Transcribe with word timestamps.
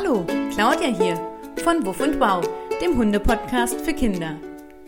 Hallo, 0.00 0.24
Claudia 0.52 0.96
hier 0.96 1.16
von 1.64 1.84
Wuff 1.84 1.98
und 1.98 2.20
Wow, 2.20 2.48
dem 2.80 2.96
Hunde-Podcast 2.96 3.80
für 3.80 3.92
Kinder. 3.92 4.36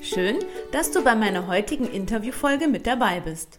Schön, 0.00 0.38
dass 0.70 0.92
du 0.92 1.02
bei 1.02 1.16
meiner 1.16 1.48
heutigen 1.48 1.90
Interviewfolge 1.90 2.68
mit 2.68 2.86
dabei 2.86 3.18
bist. 3.18 3.58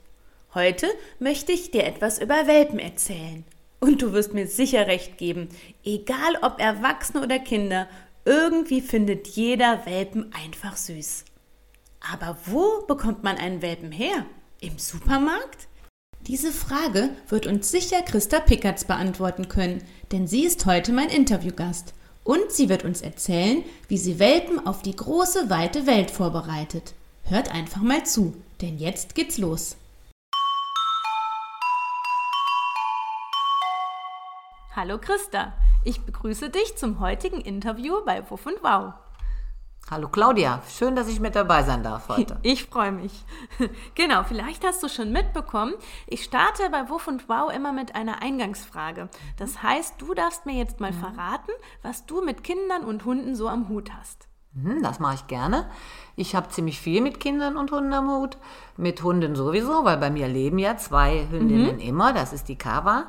Heute 0.54 0.88
möchte 1.20 1.52
ich 1.52 1.70
dir 1.70 1.84
etwas 1.84 2.20
über 2.20 2.48
Welpen 2.48 2.80
erzählen. 2.80 3.44
Und 3.82 4.02
du 4.02 4.14
wirst 4.14 4.34
mir 4.34 4.48
sicher 4.48 4.88
recht 4.88 5.18
geben, 5.18 5.50
egal 5.84 6.38
ob 6.42 6.62
Erwachsene 6.62 7.22
oder 7.22 7.38
Kinder, 7.38 7.90
irgendwie 8.24 8.80
findet 8.80 9.28
jeder 9.28 9.86
Welpen 9.86 10.32
einfach 10.34 10.78
süß. 10.78 11.26
Aber 12.14 12.38
wo 12.46 12.86
bekommt 12.88 13.26
man 13.26 13.36
einen 13.36 13.62
Welpen 13.62 13.92
her? 13.92 14.26
Im 14.62 14.80
Supermarkt? 14.80 15.68
Diese 16.28 16.52
Frage 16.52 17.10
wird 17.30 17.48
uns 17.48 17.72
sicher 17.72 18.04
Christa 18.04 18.40
Pickertz 18.40 18.84
beantworten 18.84 19.50
können, 19.50 19.84
denn 20.12 20.28
sie 20.28 20.46
ist 20.46 20.68
heute 20.68 20.92
mein 20.92 21.10
Interviewgast. 21.10 21.96
Und 22.24 22.52
sie 22.52 22.70
wird 22.70 22.86
uns 22.86 23.02
erzählen, 23.02 23.64
wie 23.88 23.98
sie 23.98 24.20
Welpen 24.20 24.66
auf 24.68 24.84
die 24.84 24.96
große, 24.96 25.50
weite 25.50 25.88
Welt 25.88 26.12
vorbereitet. 26.12 26.94
Hört 27.24 27.52
einfach 27.52 27.82
mal 27.82 28.06
zu, 28.06 28.36
denn 28.62 28.78
jetzt 28.78 29.16
geht's 29.16 29.40
los. 29.40 29.78
Hallo 34.76 35.00
Christa, 35.00 35.54
ich 35.84 36.02
begrüße 36.02 36.52
dich 36.52 36.78
zum 36.78 37.00
heutigen 37.00 37.42
Interview 37.42 37.96
bei 38.06 38.30
Wuff 38.30 38.46
und 38.46 38.62
Wow. 38.62 38.94
Hallo 39.90 40.08
Claudia, 40.08 40.62
schön, 40.70 40.96
dass 40.96 41.10
ich 41.10 41.20
mit 41.20 41.36
dabei 41.36 41.64
sein 41.64 41.84
darf 41.84 42.08
heute. 42.08 42.38
Ich 42.44 42.66
freue 42.66 42.92
mich. 42.92 43.26
Genau, 43.96 44.24
vielleicht 44.24 44.66
hast 44.66 44.82
du 44.84 44.88
schon 44.88 45.12
mitbekommen, 45.12 45.74
ich 46.08 46.24
starte 46.24 46.70
bei 46.72 46.90
Wuff 46.90 47.08
und 47.08 47.28
Wow 47.28 47.54
immer 47.54 47.74
mit 47.74 47.96
einer 47.96 48.22
Eingangsfrage. 48.22 49.10
Das 49.38 49.62
heißt, 49.62 49.96
du 50.02 50.14
darfst 50.14 50.46
mir 50.46 50.56
jetzt 50.56 50.80
mal 50.80 50.92
mhm. 50.92 51.00
verraten, 51.00 51.52
was 51.82 52.06
du 52.06 52.24
mit 52.24 52.44
Kindern 52.44 52.84
und 52.86 53.04
Hunden 53.04 53.36
so 53.36 53.50
am 53.50 53.68
Hut 53.68 53.92
hast. 53.94 54.28
Mhm, 54.54 54.84
das 54.84 55.00
mache 55.00 55.16
ich 55.16 55.28
gerne. 55.28 55.70
Ich 56.16 56.36
habe 56.36 56.50
ziemlich 56.50 56.80
viel 56.80 57.02
mit 57.02 57.20
Kindern 57.20 57.58
und 57.58 57.72
Hunden 57.72 57.94
am 57.94 58.10
Hut. 58.10 58.38
Mit 58.78 59.02
Hunden 59.02 59.36
sowieso, 59.36 59.86
weil 59.86 59.98
bei 59.98 60.10
mir 60.10 60.28
leben 60.28 60.60
ja 60.60 60.78
zwei 60.78 61.28
Hündinnen 61.30 61.76
mhm. 61.76 61.82
immer. 61.82 62.14
Das 62.14 62.34
ist 62.34 62.50
die 62.50 62.58
Kava 62.58 63.06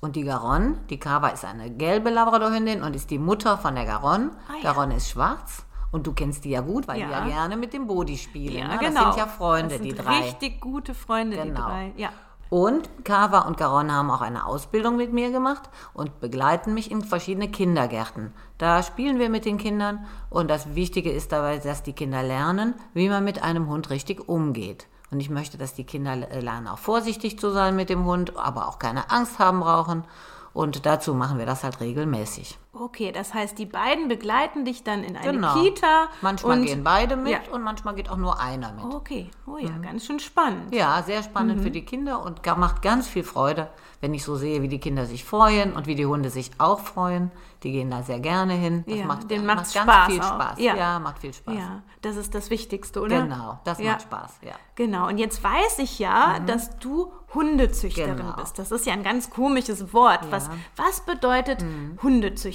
und 0.00 0.16
die 0.16 0.24
Garonne. 0.24 0.78
Die 0.90 0.98
Kava 0.98 1.28
ist 1.28 1.44
eine 1.44 1.70
gelbe 1.70 2.10
Labradorhündin 2.10 2.82
und 2.82 2.94
ist 2.94 3.10
die 3.10 3.18
Mutter 3.18 3.56
von 3.56 3.74
der 3.74 3.86
Garonne. 3.86 4.32
Ah, 4.48 4.56
ja. 4.56 4.72
Garonne 4.72 4.96
ist 4.96 5.08
schwarz. 5.08 5.64
Und 5.92 6.06
du 6.06 6.12
kennst 6.12 6.44
die 6.44 6.50
ja 6.50 6.62
gut, 6.62 6.88
weil 6.88 6.98
ja. 6.98 7.06
die 7.06 7.12
ja 7.12 7.24
gerne 7.26 7.56
mit 7.56 7.72
dem 7.72 7.86
Bodi 7.86 8.16
spielen. 8.16 8.56
Ja, 8.56 8.68
ne? 8.68 8.78
Das 8.80 8.88
genau. 8.88 9.12
sind 9.12 9.18
ja 9.18 9.26
Freunde, 9.26 9.78
die 9.78 9.94
drei. 9.94 10.20
Richtig 10.22 10.60
gute 10.60 10.94
Freunde, 10.94 11.36
genau. 11.36 11.46
die 11.46 11.54
drei. 11.54 11.92
Ja. 11.96 12.10
Und 12.48 12.90
Kava 13.04 13.40
und 13.40 13.56
Garonne 13.56 13.94
haben 13.94 14.10
auch 14.10 14.20
eine 14.20 14.44
Ausbildung 14.44 14.96
mit 14.96 15.12
mir 15.12 15.30
gemacht 15.30 15.70
und 15.94 16.20
begleiten 16.20 16.74
mich 16.74 16.90
in 16.90 17.02
verschiedene 17.02 17.50
Kindergärten. 17.50 18.34
Da 18.58 18.82
spielen 18.82 19.18
wir 19.18 19.30
mit 19.30 19.46
den 19.46 19.56
Kindern 19.56 20.04
und 20.28 20.50
das 20.50 20.74
Wichtige 20.74 21.10
ist 21.10 21.32
dabei, 21.32 21.56
dass 21.56 21.82
die 21.82 21.94
Kinder 21.94 22.22
lernen, 22.22 22.74
wie 22.92 23.08
man 23.08 23.24
mit 23.24 23.42
einem 23.42 23.68
Hund 23.68 23.88
richtig 23.88 24.28
umgeht. 24.28 24.86
Und 25.10 25.20
ich 25.20 25.30
möchte, 25.30 25.56
dass 25.56 25.72
die 25.72 25.84
Kinder 25.84 26.14
lernen, 26.14 26.68
auch 26.68 26.78
vorsichtig 26.78 27.38
zu 27.38 27.52
sein 27.52 27.74
mit 27.74 27.88
dem 27.88 28.04
Hund, 28.04 28.36
aber 28.36 28.68
auch 28.68 28.78
keine 28.78 29.10
Angst 29.10 29.38
haben 29.38 29.60
brauchen. 29.60 30.04
Und 30.52 30.84
dazu 30.84 31.14
machen 31.14 31.38
wir 31.38 31.46
das 31.46 31.64
halt 31.64 31.80
regelmäßig. 31.80 32.58
Okay, 32.74 33.12
das 33.12 33.34
heißt, 33.34 33.58
die 33.58 33.66
beiden 33.66 34.08
begleiten 34.08 34.64
dich 34.64 34.82
dann 34.82 35.04
in 35.04 35.14
eine 35.14 35.32
genau. 35.32 35.60
Kita. 35.60 36.08
Manchmal 36.22 36.62
gehen 36.62 36.82
beide 36.82 37.16
mit 37.16 37.32
ja. 37.32 37.40
und 37.52 37.62
manchmal 37.62 37.94
geht 37.94 38.08
auch 38.08 38.16
nur 38.16 38.40
einer 38.40 38.72
mit. 38.72 38.94
Okay, 38.94 39.30
oh 39.46 39.58
ja, 39.58 39.68
mhm. 39.68 39.82
ganz 39.82 40.06
schön 40.06 40.18
spannend. 40.20 40.74
Ja, 40.74 41.02
sehr 41.02 41.22
spannend 41.22 41.58
mhm. 41.58 41.64
für 41.64 41.70
die 41.70 41.84
Kinder 41.84 42.24
und 42.24 42.40
macht 42.56 42.80
ganz 42.80 43.08
viel 43.08 43.24
Freude, 43.24 43.68
wenn 44.00 44.14
ich 44.14 44.24
so 44.24 44.36
sehe, 44.36 44.62
wie 44.62 44.68
die 44.68 44.80
Kinder 44.80 45.04
sich 45.04 45.22
freuen 45.22 45.74
und 45.74 45.86
wie 45.86 45.94
die 45.94 46.06
Hunde 46.06 46.30
sich 46.30 46.50
auch 46.56 46.80
freuen. 46.80 47.30
Die 47.62 47.72
gehen 47.72 47.90
da 47.90 48.02
sehr 48.02 48.20
gerne 48.20 48.54
hin. 48.54 48.84
Das 48.88 48.96
ja, 48.96 49.04
macht, 49.04 49.30
denen 49.30 49.44
macht 49.44 49.58
ganz 49.58 49.74
Spaß 49.74 50.06
viel 50.10 50.20
auch. 50.20 50.34
Spaß. 50.34 50.58
Ja. 50.58 50.74
ja. 50.74 50.98
macht 50.98 51.18
viel 51.18 51.34
Spaß. 51.34 51.54
Ja, 51.54 51.82
das 52.00 52.16
ist 52.16 52.34
das 52.34 52.48
Wichtigste, 52.48 53.02
oder? 53.02 53.22
Genau, 53.22 53.60
das 53.64 53.80
ja. 53.80 53.92
macht 53.92 54.02
Spaß, 54.02 54.40
ja. 54.42 54.54
Genau, 54.76 55.08
und 55.08 55.18
jetzt 55.18 55.44
weiß 55.44 55.78
ich 55.80 55.98
ja, 55.98 56.38
mhm. 56.40 56.46
dass 56.46 56.78
du 56.78 57.12
Hundezüchterin 57.34 58.16
genau. 58.16 58.36
bist. 58.36 58.58
Das 58.58 58.70
ist 58.72 58.86
ja 58.86 58.92
ein 58.92 59.02
ganz 59.02 59.30
komisches 59.30 59.92
Wort. 59.92 60.20
Was, 60.30 60.50
was 60.76 61.00
bedeutet 61.00 61.62
mhm. 61.62 61.98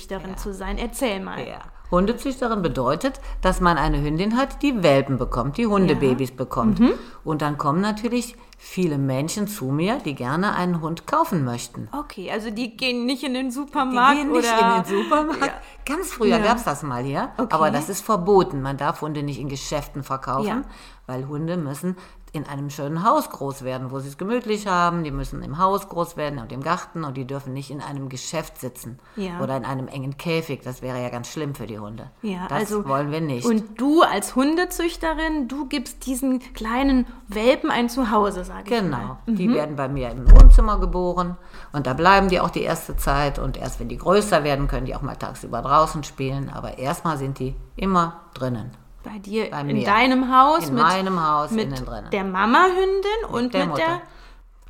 Hundezüchterin 0.07 0.37
zu 0.37 0.53
sein? 0.53 0.77
Erzähl 0.77 1.19
mal. 1.19 1.45
Ja. 1.45 1.59
Hundezüchterin 1.89 2.61
bedeutet, 2.61 3.19
dass 3.41 3.61
man 3.61 3.77
eine 3.77 4.01
Hündin 4.01 4.35
hat, 4.35 4.61
die 4.61 4.83
Welpen 4.83 5.17
bekommt, 5.17 5.57
die 5.57 5.67
Hundebabys 5.67 6.31
bekommt. 6.31 6.79
Mhm. 6.79 6.93
Und 7.23 7.41
dann 7.41 7.57
kommen 7.57 7.79
natürlich 7.79 8.35
viele 8.57 8.97
Menschen 8.97 9.47
zu 9.47 9.65
mir, 9.65 9.99
die 10.03 10.13
gerne 10.13 10.53
einen 10.55 10.81
Hund 10.81 11.07
kaufen 11.07 11.45
möchten. 11.45 11.87
Okay, 11.97 12.29
also 12.29 12.49
die 12.49 12.75
gehen 12.75 13.05
nicht 13.05 13.23
in 13.23 13.35
den 13.35 13.51
Supermarkt 13.51 14.17
die 14.17 14.23
gehen 14.23 14.31
nicht 14.31 14.51
oder? 14.51 14.77
in 14.77 14.83
den 14.83 15.03
Supermarkt. 15.03 15.45
Ja. 15.45 15.61
Ganz 15.85 16.11
früher 16.11 16.37
ja. 16.37 16.39
gab 16.39 16.57
es 16.57 16.63
das 16.63 16.83
mal 16.83 17.03
hier, 17.03 17.29
okay. 17.37 17.47
aber 17.51 17.71
das 17.71 17.87
ist 17.87 18.03
verboten. 18.03 18.61
Man 18.61 18.75
darf 18.75 19.01
Hunde 19.01 19.23
nicht 19.23 19.39
in 19.39 19.47
Geschäften 19.47 20.03
verkaufen, 20.03 20.47
ja. 20.47 20.61
weil 21.05 21.27
Hunde 21.27 21.55
müssen 21.55 21.95
in 22.33 22.45
einem 22.45 22.69
schönen 22.69 23.03
Haus 23.03 23.29
groß 23.29 23.63
werden, 23.63 23.91
wo 23.91 23.99
sie 23.99 24.09
es 24.09 24.17
gemütlich 24.17 24.67
haben. 24.67 25.03
Die 25.03 25.11
müssen 25.11 25.41
im 25.41 25.57
Haus 25.57 25.87
groß 25.89 26.17
werden 26.17 26.39
und 26.39 26.51
im 26.51 26.61
Garten 26.61 27.03
und 27.03 27.17
die 27.17 27.25
dürfen 27.25 27.53
nicht 27.53 27.71
in 27.71 27.81
einem 27.81 28.09
Geschäft 28.09 28.59
sitzen 28.59 28.99
ja. 29.15 29.39
oder 29.41 29.57
in 29.57 29.65
einem 29.65 29.87
engen 29.87 30.17
Käfig. 30.17 30.61
Das 30.63 30.81
wäre 30.81 31.01
ja 31.01 31.09
ganz 31.09 31.29
schlimm 31.29 31.55
für 31.55 31.67
die 31.67 31.79
Hunde. 31.79 32.09
Ja, 32.21 32.47
das 32.47 32.59
also, 32.59 32.87
wollen 32.87 33.11
wir 33.11 33.21
nicht. 33.21 33.45
Und 33.45 33.79
du 33.79 34.01
als 34.01 34.35
Hundezüchterin, 34.35 35.47
du 35.47 35.67
gibst 35.67 36.05
diesen 36.05 36.39
kleinen 36.53 37.05
Welpen 37.27 37.71
ein 37.71 37.89
Zuhause, 37.89 38.43
sage 38.43 38.63
ich 38.65 38.79
genau. 38.79 38.97
mal. 38.97 39.17
Genau. 39.25 39.37
Die 39.37 39.47
mhm. 39.47 39.53
werden 39.53 39.75
bei 39.75 39.87
mir 39.87 40.09
im 40.11 40.29
Wohnzimmer 40.29 40.79
geboren 40.79 41.37
und 41.73 41.87
da 41.87 41.93
bleiben 41.93 42.29
die 42.29 42.39
auch 42.39 42.49
die 42.49 42.63
erste 42.63 42.97
Zeit 42.97 43.39
und 43.39 43.57
erst 43.57 43.79
wenn 43.79 43.89
die 43.89 43.97
größer 43.97 44.43
werden, 44.43 44.67
können 44.67 44.85
die 44.85 44.95
auch 44.95 45.01
mal 45.01 45.15
tagsüber 45.15 45.61
draußen 45.61 46.03
spielen. 46.03 46.49
Aber 46.49 46.77
erstmal 46.77 47.17
sind 47.17 47.39
die 47.39 47.55
immer 47.75 48.21
drinnen. 48.33 48.71
Bei 49.07 49.19
dir 49.19 49.49
Bei 49.49 49.61
in 49.61 49.83
deinem 49.85 50.35
Haus? 50.35 50.67
In 50.67 50.75
mit, 50.75 50.83
meinem 50.83 51.25
Haus 51.25 51.51
mit 51.51 51.65
innen 51.65 51.85
drin. 51.85 52.05
Der 52.11 52.23
Mama-Hündin 52.23 53.31
und 53.31 53.53
der 53.53 53.61
mit 53.61 53.69
Mutter. 53.69 53.83
der. 53.85 54.01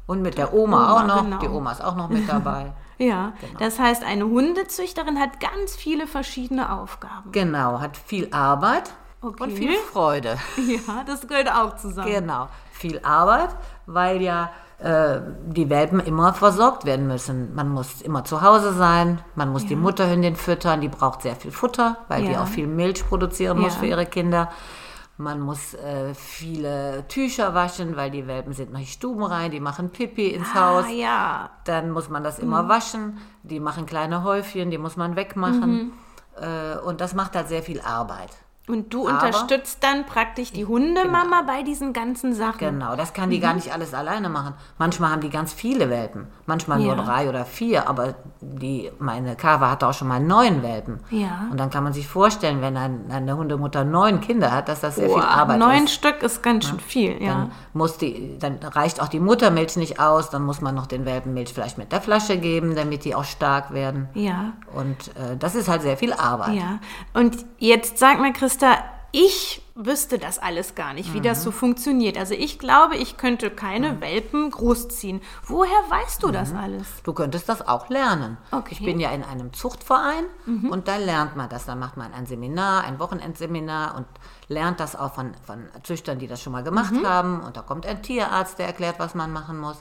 Und 0.06 0.22
mit 0.22 0.38
der 0.38 0.54
Oma, 0.54 0.78
Oma 0.78 0.94
auch 0.94 1.08
noch. 1.08 1.24
Genau. 1.24 1.40
Die 1.40 1.48
Oma 1.48 1.72
ist 1.72 1.84
auch 1.84 1.96
noch 1.96 2.08
mit 2.10 2.30
dabei. 2.30 2.72
ja, 2.98 3.34
genau. 3.42 3.60
das 3.60 3.80
heißt, 3.80 4.04
eine 4.04 4.26
Hundezüchterin 4.26 5.20
hat 5.20 5.40
ganz 5.40 5.76
viele 5.76 6.08
verschiedene 6.08 6.72
Aufgaben. 6.72 7.32
Genau, 7.32 7.80
hat 7.82 7.98
viel 7.98 8.32
Arbeit 8.32 8.94
okay. 9.22 9.44
und 9.44 9.52
viel 9.52 9.76
Freude. 9.78 10.38
Ja, 10.58 11.04
das 11.06 11.28
gehört 11.28 11.52
auch 11.52 11.76
zusammen. 11.76 12.12
Genau, 12.12 12.48
viel 12.72 13.00
Arbeit, 13.04 13.50
weil 13.86 14.22
ja 14.22 14.52
die 14.80 15.70
Welpen 15.72 16.00
immer 16.00 16.34
versorgt 16.34 16.86
werden 16.86 17.08
müssen. 17.08 17.56
Man 17.56 17.70
muss 17.70 18.02
immer 18.04 18.24
zu 18.24 18.44
Hause 18.44 18.74
sein, 18.74 19.20
man 19.34 19.50
muss 19.50 19.64
ja. 19.64 19.70
die 19.70 19.76
Mutterhündin 19.76 20.36
füttern, 20.36 20.82
die 20.82 20.88
braucht 20.88 21.24
sehr 21.24 21.36
viel 21.36 21.50
Futter, 21.50 21.98
weil 22.10 22.24
ja. 22.24 22.30
die 22.30 22.38
auch 22.38 22.48
viel 22.48 22.68
Milch 22.68 23.04
produzieren 23.08 23.60
muss 23.60 23.74
ja. 23.74 23.80
für 23.80 23.86
ihre 23.88 24.06
Kinder. 24.06 24.52
Man 25.20 25.40
muss 25.40 25.74
äh, 25.74 26.14
viele 26.14 27.06
Tücher 27.08 27.56
waschen, 27.56 27.96
weil 27.96 28.12
die 28.12 28.28
Welpen 28.28 28.54
sind 28.54 28.72
noch 28.72 28.86
stubenrein, 28.86 29.50
die 29.50 29.60
machen 29.60 29.90
Pipi 29.90 30.28
ins 30.28 30.50
ah, 30.54 30.76
Haus. 30.76 30.86
Ja. 30.92 31.50
Dann 31.66 31.90
muss 31.90 32.10
man 32.10 32.24
das 32.24 32.38
immer 32.38 32.62
mhm. 32.62 32.70
waschen. 32.70 33.18
Die 33.42 33.60
machen 33.60 33.88
kleine 33.88 34.24
Häufchen, 34.24 34.70
die 34.70 34.78
muss 34.78 34.96
man 34.96 35.16
wegmachen. 35.16 35.72
Mhm. 35.72 35.94
Äh, 36.40 36.78
und 36.86 37.02
das 37.02 37.16
macht 37.16 37.36
halt 37.36 37.48
sehr 37.48 37.64
viel 37.64 37.82
Arbeit. 37.82 38.30
Und 38.68 38.94
du 38.94 39.08
Aber 39.08 39.14
unterstützt 39.14 39.82
dann 39.82 40.06
praktisch 40.06 40.52
die 40.52 40.66
Hundemama 40.66 41.40
genau. 41.40 41.54
bei 41.54 41.64
diesen 41.64 41.94
ganzen 41.94 42.34
Sachen. 42.34 42.60
Genau, 42.60 42.98
das 42.98 43.14
kann 43.14 43.30
die 43.30 43.38
mhm. 43.38 43.42
gar 43.42 43.54
nicht 43.54 43.72
alles 43.72 43.94
alleine 43.94 44.28
machen. 44.28 44.56
Manchmal 44.78 45.12
haben 45.12 45.22
die 45.22 45.30
ganz 45.30 45.54
viele 45.54 45.90
Welpen, 45.90 46.28
manchmal 46.46 46.82
ja. 46.82 46.88
nur 46.88 47.06
drei 47.06 47.30
oder 47.30 47.46
vier, 47.46 47.88
aber 47.88 48.16
die, 48.42 48.92
meine 49.00 49.38
Kava 49.38 49.72
hatte 49.72 49.88
auch 49.88 49.94
schon 49.94 50.10
mal 50.10 50.20
neun 50.20 50.64
Welpen. 50.64 51.00
Ja. 51.12 51.48
Und 51.50 51.58
dann 51.58 51.70
kann 51.70 51.86
man 51.86 51.94
sich 51.94 52.10
vorstellen, 52.10 52.62
wenn 52.62 52.76
ein, 52.76 53.06
eine 53.10 53.38
Hundemutter 53.38 53.86
neun 53.86 54.20
Kinder 54.20 54.52
hat, 54.52 54.68
dass 54.68 54.82
das 54.82 54.96
sehr 54.96 55.10
oh, 55.10 55.14
viel 55.14 55.24
Arbeit 55.24 55.60
neun 55.60 55.70
ist. 55.70 55.78
Neun 55.78 55.88
Stück 55.88 56.24
ist 56.24 56.44
ganz 56.44 56.66
schön 56.66 56.80
viel, 56.82 57.24
ja. 57.24 57.34
Dann, 57.34 57.52
muss 57.74 57.98
die, 57.98 58.38
dann 58.38 58.58
reicht 58.62 59.02
auch 59.02 59.08
die 59.08 59.22
Muttermilch 59.22 59.78
nicht 59.78 60.02
aus, 60.02 60.30
dann 60.30 60.44
muss 60.44 60.60
man 60.60 60.76
noch 60.76 60.88
den 60.88 61.06
Welpen 61.06 61.34
Milch 61.34 61.54
vielleicht 61.54 61.78
mit 61.78 61.94
der 61.94 62.02
Flasche 62.02 62.38
geben, 62.38 62.76
damit 62.76 63.06
die 63.06 63.16
auch 63.16 63.24
stark 63.24 63.72
werden. 63.72 64.10
Ja. 64.14 64.54
Und 64.74 65.16
äh, 65.16 65.38
das 65.40 65.56
ist 65.56 65.70
halt 65.70 65.84
sehr 65.84 65.96
viel 65.96 66.12
Arbeit. 66.12 66.56
Ja. 66.56 66.80
Und 67.14 67.46
jetzt 67.60 67.98
sag 67.98 68.20
mal, 68.20 68.34
Christa, 68.34 68.57
Christa, 68.58 68.84
ich 69.12 69.62
wüsste 69.76 70.18
das 70.18 70.40
alles 70.40 70.74
gar 70.74 70.94
nicht, 70.94 71.14
wie 71.14 71.20
mhm. 71.20 71.24
das 71.24 71.44
so 71.44 71.52
funktioniert. 71.52 72.18
Also 72.18 72.34
ich 72.34 72.58
glaube, 72.58 72.96
ich 72.98 73.16
könnte 73.18 73.52
keine 73.52 73.94
mhm. 73.94 74.02
Welpen 74.02 74.50
großziehen. 74.50 75.22
Woher 75.44 75.78
weißt 75.90 76.24
du 76.24 76.30
mhm. 76.30 76.34
das 76.34 76.54
alles? 76.54 76.88
Du 77.04 77.14
könntest 77.14 77.48
das 77.48 77.68
auch 77.68 77.90
lernen. 77.90 78.38
Okay. 78.52 78.70
Ich 78.72 78.84
bin 78.84 79.00
ja 79.00 79.12
in 79.12 79.24
einem 79.24 79.54
Zuchtverein 79.54 80.26
mhm. 80.46 80.72
und 80.72 80.88
da 80.88 80.98
lernt 80.98 81.36
man 81.36 81.50
das. 81.50 81.66
Da 81.66 81.76
macht 81.76 81.98
man 81.98 82.14
ein 82.14 82.26
Seminar, 82.26 82.84
ein 82.84 83.00
Wochenendseminar 83.00 83.96
und 83.96 84.08
lernt 84.48 84.80
das 84.80 84.96
auch 84.96 85.14
von, 85.14 85.34
von 85.46 85.68
Züchtern, 85.84 86.18
die 86.18 86.28
das 86.28 86.42
schon 86.42 86.54
mal 86.54 86.64
gemacht 86.64 86.94
mhm. 86.94 87.08
haben. 87.08 87.42
Und 87.42 87.58
da 87.58 87.62
kommt 87.62 87.86
ein 87.86 88.02
Tierarzt, 88.02 88.58
der 88.58 88.66
erklärt, 88.66 88.98
was 88.98 89.14
man 89.14 89.32
machen 89.32 89.60
muss. 89.60 89.78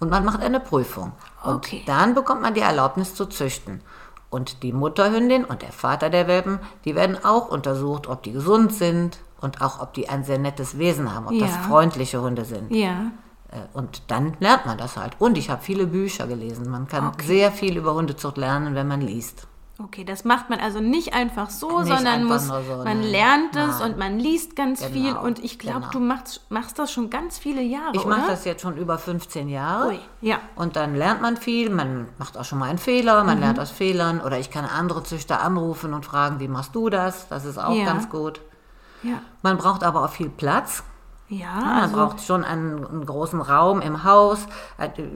Und 0.00 0.10
man 0.10 0.24
macht 0.24 0.40
eine 0.40 0.60
Prüfung. 0.60 1.12
Okay. 1.42 1.80
Und 1.80 1.88
dann 1.88 2.14
bekommt 2.14 2.42
man 2.42 2.54
die 2.54 2.60
Erlaubnis 2.60 3.14
zu 3.14 3.26
züchten. 3.26 3.80
Und 4.30 4.62
die 4.62 4.72
Mutterhündin 4.72 5.44
und 5.44 5.62
der 5.62 5.72
Vater 5.72 6.10
der 6.10 6.28
Welpen, 6.28 6.58
die 6.84 6.94
werden 6.94 7.16
auch 7.24 7.48
untersucht, 7.50 8.08
ob 8.08 8.22
die 8.22 8.32
gesund 8.32 8.72
sind 8.72 9.18
und 9.40 9.62
auch, 9.62 9.80
ob 9.80 9.94
die 9.94 10.08
ein 10.08 10.24
sehr 10.24 10.38
nettes 10.38 10.78
Wesen 10.78 11.14
haben, 11.14 11.26
ob 11.26 11.32
ja. 11.32 11.46
das 11.46 11.56
freundliche 11.56 12.20
Hunde 12.20 12.44
sind. 12.44 12.70
Ja. 12.70 13.10
Äh, 13.50 13.60
und 13.72 14.02
dann 14.08 14.36
lernt 14.40 14.66
man 14.66 14.76
das 14.76 14.96
halt. 14.96 15.12
Und 15.18 15.38
ich 15.38 15.48
habe 15.50 15.62
viele 15.62 15.86
Bücher 15.86 16.26
gelesen. 16.26 16.68
Man 16.70 16.88
kann 16.88 17.08
okay. 17.08 17.26
sehr 17.26 17.52
viel 17.52 17.76
über 17.76 17.94
Hundezucht 17.94 18.36
lernen, 18.36 18.74
wenn 18.74 18.88
man 18.88 19.00
liest. 19.00 19.46
Okay, 19.80 20.02
das 20.02 20.24
macht 20.24 20.50
man 20.50 20.58
also 20.58 20.80
nicht 20.80 21.14
einfach 21.14 21.50
so, 21.50 21.78
nicht 21.78 21.86
sondern 21.86 22.22
einfach 22.22 22.44
muss, 22.44 22.66
so, 22.66 22.82
man 22.82 23.00
lernt 23.00 23.54
es 23.54 23.80
und 23.80 23.96
man 23.96 24.18
liest 24.18 24.56
ganz 24.56 24.80
genau, 24.80 24.92
viel. 24.92 25.16
Und 25.16 25.44
ich 25.44 25.56
glaube, 25.60 25.80
genau. 25.80 25.90
du 25.92 26.00
machst, 26.00 26.40
machst 26.48 26.80
das 26.80 26.90
schon 26.90 27.10
ganz 27.10 27.38
viele 27.38 27.62
Jahre. 27.62 27.92
Ich 27.92 28.04
mache 28.04 28.26
das 28.26 28.44
jetzt 28.44 28.62
schon 28.62 28.76
über 28.76 28.98
15 28.98 29.48
Jahre. 29.48 29.90
Ui, 29.90 30.00
ja. 30.20 30.40
Und 30.56 30.74
dann 30.74 30.96
lernt 30.96 31.22
man 31.22 31.36
viel, 31.36 31.70
man 31.70 32.08
macht 32.18 32.36
auch 32.36 32.44
schon 32.44 32.58
mal 32.58 32.68
einen 32.68 32.78
Fehler, 32.78 33.22
man 33.22 33.36
mhm. 33.36 33.44
lernt 33.44 33.60
aus 33.60 33.70
Fehlern. 33.70 34.20
Oder 34.20 34.40
ich 34.40 34.50
kann 34.50 34.64
andere 34.64 35.04
Züchter 35.04 35.42
anrufen 35.42 35.94
und 35.94 36.04
fragen, 36.04 36.40
wie 36.40 36.48
machst 36.48 36.74
du 36.74 36.90
das? 36.90 37.28
Das 37.28 37.44
ist 37.44 37.58
auch 37.58 37.76
ja. 37.76 37.84
ganz 37.84 38.08
gut. 38.08 38.40
Ja. 39.04 39.22
Man 39.42 39.58
braucht 39.58 39.84
aber 39.84 40.04
auch 40.04 40.10
viel 40.10 40.28
Platz. 40.28 40.82
Ja, 41.28 41.54
man 41.54 41.82
also 41.82 41.96
braucht 41.96 42.20
schon 42.22 42.44
einen, 42.44 42.86
einen, 42.86 43.06
großen 43.06 43.40
Raum 43.40 43.80
im 43.82 44.04
Haus. 44.04 44.46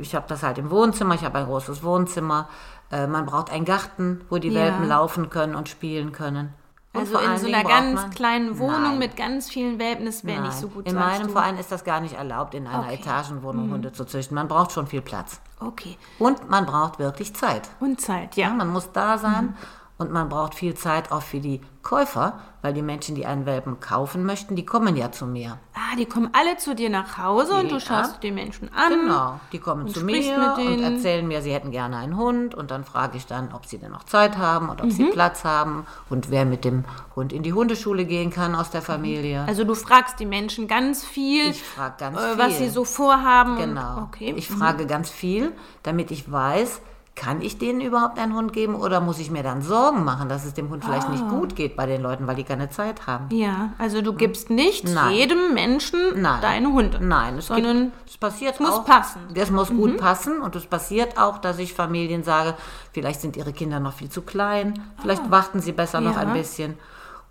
Ich 0.01 0.15
habe 0.15 0.27
das 0.29 0.43
halt 0.43 0.59
im 0.59 0.71
Wohnzimmer, 0.71 1.15
ich 1.15 1.25
habe 1.25 1.39
ein 1.39 1.47
großes 1.47 1.83
Wohnzimmer. 1.83 2.49
Äh, 2.91 3.07
man 3.07 3.25
braucht 3.25 3.51
einen 3.51 3.65
Garten, 3.65 4.21
wo 4.29 4.39
die 4.39 4.49
ja. 4.49 4.61
Welpen 4.61 4.89
laufen 4.89 5.31
können 5.31 5.55
und 5.55 5.69
spielen 5.69 6.13
können. 6.13 6.53
Und 6.95 7.01
also 7.01 7.19
in 7.19 7.39
so 7.39 7.47
einer 7.47 7.65
ganz 7.65 8.15
kleinen 8.15 8.59
Wohnung 8.59 8.83
Nein. 8.83 8.99
mit 8.99 9.17
ganz 9.17 9.49
vielen 9.49 9.79
Welpen, 9.79 10.05
das 10.05 10.27
wäre 10.27 10.43
nicht 10.43 10.59
so 10.59 10.69
gut. 10.69 10.87
In 10.87 10.95
meinem 10.95 11.29
du? 11.29 11.33
Verein 11.33 11.57
ist 11.57 11.73
das 11.73 11.85
gar 11.85 12.01
nicht 12.01 12.15
erlaubt, 12.15 12.53
in 12.53 12.67
einer 12.67 12.81
okay. 12.81 12.97
Etagenwohnung 12.97 13.69
mhm. 13.69 13.73
Hunde 13.73 13.93
zu 13.93 14.05
züchten. 14.05 14.35
Man 14.35 14.47
braucht 14.47 14.73
schon 14.73 14.87
viel 14.87 15.01
Platz. 15.01 15.41
Okay. 15.59 15.97
Und 16.19 16.51
man 16.51 16.67
braucht 16.67 16.99
wirklich 16.99 17.33
Zeit. 17.35 17.71
Und 17.81 18.03
Zeit, 18.03 18.37
ja. 18.37 18.49
ja 18.49 18.55
man 18.55 18.69
muss 18.69 18.93
da 18.93 19.17
sein. 19.17 19.47
Mhm. 19.47 19.55
Und 19.99 20.11
man 20.11 20.29
braucht 20.29 20.55
viel 20.55 20.75
Zeit 20.75 21.13
auch 21.13 21.23
für 21.23 21.39
die 21.39 21.61
Käufer, 21.83 22.41
weil 22.63 22.73
die 22.73 22.83
Menschen, 22.83 23.15
die 23.15 23.27
einen 23.27 23.45
Welpen 23.45 23.81
kaufen 23.81 24.25
möchten, 24.25 24.57
die 24.57 24.65
kommen 24.65 24.97
ja 24.97 25.13
zu 25.13 25.27
mir. 25.27 25.59
Ah, 25.75 25.97
die 25.99 26.07
kommen 26.07 26.31
alle 26.33 26.57
zu 26.57 26.75
dir 26.75 26.91
nach 26.91 27.19
Hause 27.19 27.53
ja. 27.53 27.61
und 27.61 27.73
du 27.73 27.81
schaust 27.81 28.23
die 28.23 28.31
Menschen 28.31 28.71
an. 28.73 28.91
Genau, 28.91 29.41
die 29.53 29.59
kommen 29.59 29.89
zu 29.89 30.05
mir 30.05 30.55
und 30.57 30.83
erzählen 30.83 31.27
mir, 31.27 31.43
sie 31.43 31.53
hätten 31.53 31.73
gerne 31.73 31.97
einen 31.97 32.17
Hund 32.17 32.55
und 32.55 32.71
dann 32.71 32.85
frage 32.85 33.17
ich 33.17 33.27
dann, 33.27 33.53
ob 33.53 33.67
sie 33.67 33.79
denn 33.79 33.91
noch 33.91 34.05
Zeit 34.05 34.39
haben 34.39 34.69
und 34.71 34.81
ob 34.81 34.87
mhm. 34.87 34.91
sie 34.93 35.05
Platz 35.07 35.45
haben 35.45 35.87
und 36.09 36.31
wer 36.31 36.45
mit 36.45 36.65
dem 36.65 36.85
Hund 37.17 37.33
in 37.33 37.43
die 37.43 37.53
Hundeschule 37.53 38.05
gehen 38.05 38.31
kann 38.31 38.55
aus 38.55 38.71
der 38.71 38.83
Familie. 38.83 39.45
Also 39.47 39.65
du 39.65 39.75
fragst 39.75 40.21
die 40.21 40.27
Menschen 40.27 40.69
ganz 40.69 41.05
viel, 41.05 41.51
ich 41.51 41.63
frage 41.63 41.95
ganz 41.99 42.19
äh, 42.19 42.29
viel. 42.31 42.39
was 42.39 42.59
sie 42.59 42.69
so 42.69 42.85
vorhaben. 42.85 43.57
Genau, 43.57 44.03
okay. 44.05 44.33
ich 44.37 44.51
mhm. 44.51 44.59
frage 44.59 44.87
ganz 44.87 45.11
viel, 45.11 45.53
damit 45.83 46.11
ich 46.13 46.31
weiß, 46.31 46.81
kann 47.15 47.43
ich 47.43 47.59
denen 47.59 47.81
überhaupt 47.81 48.19
einen 48.19 48.35
Hund 48.35 48.53
geben 48.53 48.75
oder 48.75 49.01
muss 49.01 49.19
ich 49.19 49.31
mir 49.31 49.43
dann 49.43 49.61
Sorgen 49.61 50.03
machen, 50.03 50.29
dass 50.29 50.47
es 50.47 50.55
dem 50.55 50.71
Hund 50.71 50.85
vielleicht 50.85 51.11
nicht 51.11 51.23
ah. 51.23 51.29
gut 51.29 51.55
geht 51.55 51.77
bei 51.77 51.85
den 51.85 52.01
Leuten, 52.01 52.27
weil 52.27 52.37
die 52.37 52.45
keine 52.45 52.71
Zeit 52.71 53.07
haben? 53.07 53.27
Ja, 53.31 53.71
also 53.79 54.01
du 54.01 54.15
gibst 54.15 54.49
nicht 54.49 54.89
Nein. 54.89 55.15
jedem 55.15 55.53
Menschen 55.53 56.01
Nein. 56.17 56.41
deine 56.41 56.73
Hunde. 56.73 56.99
Nein, 57.01 57.37
es, 57.39 57.49
sondern 57.49 57.93
gibt, 57.93 58.11
es 58.11 58.17
passiert 58.17 58.55
es 58.55 58.61
muss 58.61 58.71
auch, 58.71 58.87
passen. 58.87 59.21
Es 59.35 59.51
muss 59.51 59.71
mhm. 59.71 59.77
gut 59.77 59.97
passen 59.99 60.41
und 60.41 60.57
es 60.57 60.67
passiert 60.67 61.19
auch, 61.19 61.39
dass 61.39 61.59
ich 61.59 61.75
Familien 61.75 62.25
sage, 62.25 62.55
vielleicht 62.93 63.21
sind 63.21 63.37
ihre 63.37 63.53
Kinder 63.53 63.79
noch 63.79 63.93
viel 63.93 64.09
zu 64.09 64.23
klein, 64.23 64.83
vielleicht 65.01 65.25
ah. 65.25 65.31
warten 65.31 65.61
sie 65.61 65.73
besser 65.73 66.01
ja. 66.01 66.09
noch 66.09 66.17
ein 66.17 66.33
bisschen 66.33 66.79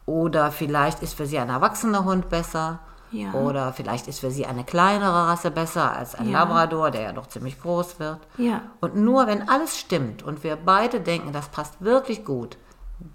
oder 0.05 0.51
vielleicht 0.51 1.01
ist 1.01 1.15
für 1.15 1.25
sie 1.25 1.39
ein 1.39 1.49
erwachsener 1.49 2.05
Hund 2.05 2.29
besser. 2.29 2.79
Ja. 3.11 3.33
Oder 3.33 3.73
vielleicht 3.73 4.07
ist 4.07 4.19
für 4.19 4.31
sie 4.31 4.45
eine 4.45 4.63
kleinere 4.63 5.27
Rasse 5.27 5.51
besser 5.51 5.95
als 5.95 6.15
ein 6.15 6.29
ja. 6.29 6.39
Labrador, 6.39 6.91
der 6.91 7.01
ja 7.01 7.11
doch 7.11 7.27
ziemlich 7.27 7.61
groß 7.61 7.99
wird. 7.99 8.19
Ja. 8.37 8.61
Und 8.79 8.95
nur 8.95 9.27
wenn 9.27 9.49
alles 9.49 9.77
stimmt 9.77 10.23
und 10.23 10.43
wir 10.43 10.55
beide 10.55 11.01
denken, 11.01 11.33
das 11.33 11.49
passt 11.49 11.81
wirklich 11.81 12.23
gut, 12.23 12.57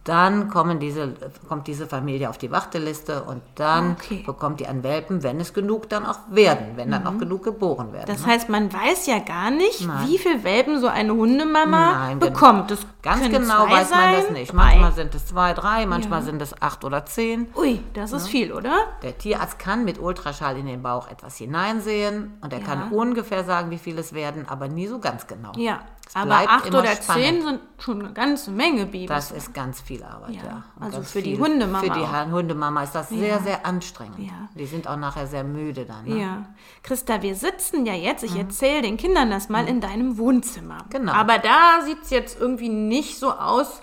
dann 0.04 0.50
kommen 0.50 0.78
diese, 0.78 1.14
kommt 1.48 1.66
diese 1.66 1.86
Familie 1.86 2.30
auf 2.30 2.38
die 2.38 2.50
Warteliste 2.50 3.24
und 3.24 3.42
dann 3.56 3.92
okay. 3.92 4.22
bekommt 4.24 4.60
die 4.60 4.66
einen 4.66 4.82
Welpen, 4.82 5.22
wenn 5.22 5.40
es 5.40 5.52
genug 5.52 5.88
dann 5.88 6.06
auch 6.06 6.18
werden, 6.30 6.76
wenn 6.76 6.90
dann 6.90 7.02
mhm. 7.02 7.08
auch 7.08 7.18
genug 7.18 7.42
geboren 7.42 7.92
werden. 7.92 8.06
Das 8.06 8.24
ne? 8.24 8.32
heißt, 8.32 8.48
man 8.48 8.72
weiß 8.72 9.06
ja 9.06 9.18
gar 9.18 9.50
nicht, 9.50 9.86
Nein. 9.86 10.08
wie 10.08 10.18
viele 10.18 10.44
Welpen 10.44 10.80
so 10.80 10.86
eine 10.86 11.12
Hundemama 11.12 11.92
Nein, 11.92 12.18
bekommt. 12.18 12.70
Das 12.70 12.86
Ganz 13.06 13.28
genau 13.30 13.70
weiß 13.70 13.90
man 13.90 14.12
das 14.14 14.30
nicht. 14.30 14.52
Manchmal 14.52 14.92
sind 14.92 15.14
es 15.14 15.26
zwei, 15.26 15.52
drei, 15.52 15.86
manchmal 15.86 16.20
ja. 16.20 16.26
sind 16.26 16.42
es 16.42 16.60
acht 16.60 16.84
oder 16.84 17.06
zehn. 17.06 17.46
Ui, 17.54 17.80
das 17.94 18.10
ist. 18.10 18.24
Ne? 18.24 18.28
viel, 18.30 18.52
oder? 18.52 18.86
Der 19.02 19.16
Tierarzt 19.16 19.60
kann 19.60 19.84
mit 19.84 20.00
Ultraschall 20.00 20.56
in 20.56 20.66
den 20.66 20.82
Bauch 20.82 21.08
etwas 21.08 21.36
hineinsehen 21.36 22.36
und 22.40 22.52
er 22.52 22.58
ja. 22.58 22.64
kann 22.64 22.90
ungefähr 22.90 23.44
sagen, 23.44 23.70
wie 23.70 23.78
viele 23.78 24.00
es 24.00 24.12
werden, 24.12 24.48
aber 24.48 24.66
nie 24.66 24.88
so 24.88 24.98
ganz 24.98 25.28
genau. 25.28 25.52
Ja, 25.56 25.82
aber 26.14 26.34
acht 26.48 26.66
oder 26.74 26.96
spannend. 26.96 27.24
zehn 27.24 27.42
sind 27.42 27.60
schon 27.78 28.00
eine 28.00 28.12
ganze 28.12 28.50
Menge 28.50 28.86
Babys. 28.86 29.08
Das 29.08 29.30
ist 29.30 29.54
ganz 29.54 29.75
viel 29.80 30.02
Arbeit, 30.02 30.36
ja. 30.36 30.44
ja. 30.44 30.64
Also 30.80 31.02
für 31.02 31.22
die 31.22 31.38
Hundemama. 31.38 31.80
Für 31.80 31.90
die 31.90 32.00
auch. 32.00 32.30
Hundemama 32.30 32.82
ist 32.82 32.94
das 32.94 33.08
sehr, 33.08 33.40
sehr 33.40 33.64
anstrengend. 33.66 34.18
Ja. 34.18 34.48
Die 34.54 34.66
sind 34.66 34.88
auch 34.88 34.96
nachher 34.96 35.26
sehr 35.26 35.44
müde 35.44 35.84
dann. 35.84 36.04
Ne? 36.04 36.20
Ja. 36.20 36.46
Christa, 36.82 37.22
wir 37.22 37.34
sitzen 37.34 37.86
ja 37.86 37.94
jetzt, 37.94 38.22
ich 38.22 38.34
mhm. 38.34 38.40
erzähle 38.40 38.82
den 38.82 38.96
Kindern 38.96 39.30
das 39.30 39.48
mal, 39.48 39.62
mhm. 39.62 39.68
in 39.68 39.80
deinem 39.80 40.18
Wohnzimmer. 40.18 40.84
Genau. 40.90 41.12
Aber 41.12 41.38
da 41.38 41.82
sieht 41.84 42.02
es 42.02 42.10
jetzt 42.10 42.40
irgendwie 42.40 42.68
nicht 42.68 43.18
so 43.18 43.32
aus, 43.32 43.80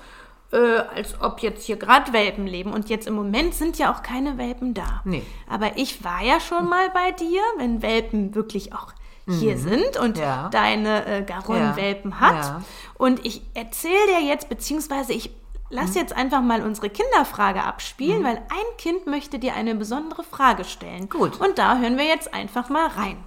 äh, 0.51 0.57
als 0.95 1.19
ob 1.21 1.39
jetzt 1.39 1.65
hier 1.65 1.77
gerade 1.77 2.13
Welpen 2.13 2.47
leben. 2.47 2.73
Und 2.73 2.89
jetzt 2.89 3.07
im 3.07 3.15
Moment 3.15 3.53
sind 3.55 3.77
ja 3.77 3.93
auch 3.93 4.03
keine 4.03 4.37
Welpen 4.37 4.73
da. 4.73 5.01
Nee. 5.03 5.23
Aber 5.49 5.77
ich 5.77 6.03
war 6.03 6.23
ja 6.23 6.39
schon 6.39 6.69
mal 6.69 6.89
bei 6.91 7.11
dir, 7.11 7.41
wenn 7.57 7.81
Welpen 7.81 8.35
wirklich 8.35 8.73
auch 8.73 8.93
hier 9.25 9.55
mhm. 9.55 9.59
sind 9.59 9.97
und 9.97 10.17
ja. 10.17 10.49
deine 10.49 11.05
äh, 11.05 11.23
Garonne-Welpen 11.23 12.11
ja. 12.11 12.19
hat. 12.19 12.35
Ja. 12.35 12.61
Und 12.95 13.25
ich 13.25 13.41
erzähle 13.53 14.19
dir 14.19 14.27
jetzt, 14.27 14.49
beziehungsweise 14.49 15.13
ich 15.13 15.31
lass 15.69 15.91
mhm. 15.91 15.97
jetzt 15.97 16.13
einfach 16.13 16.41
mal 16.41 16.61
unsere 16.61 16.89
Kinderfrage 16.89 17.63
abspielen, 17.63 18.21
mhm. 18.21 18.25
weil 18.25 18.37
ein 18.37 18.77
Kind 18.77 19.07
möchte 19.07 19.39
dir 19.39 19.53
eine 19.55 19.75
besondere 19.75 20.23
Frage 20.23 20.63
stellen. 20.63 21.09
Gut. 21.09 21.39
Und 21.39 21.57
da 21.57 21.77
hören 21.77 21.97
wir 21.97 22.05
jetzt 22.05 22.33
einfach 22.33 22.69
mal 22.69 22.87
rein. 22.87 23.23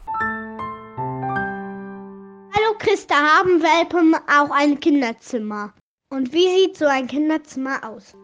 Hallo 2.54 2.78
Christa, 2.78 3.14
haben 3.14 3.62
Welpen 3.62 4.14
auch 4.14 4.50
ein 4.50 4.80
Kinderzimmer? 4.80 5.74
Und 6.10 6.32
wie 6.32 6.48
sieht 6.48 6.78
so 6.78 6.86
ein 6.86 7.06
Kinderzimmer 7.06 7.80
aus? 7.82 8.14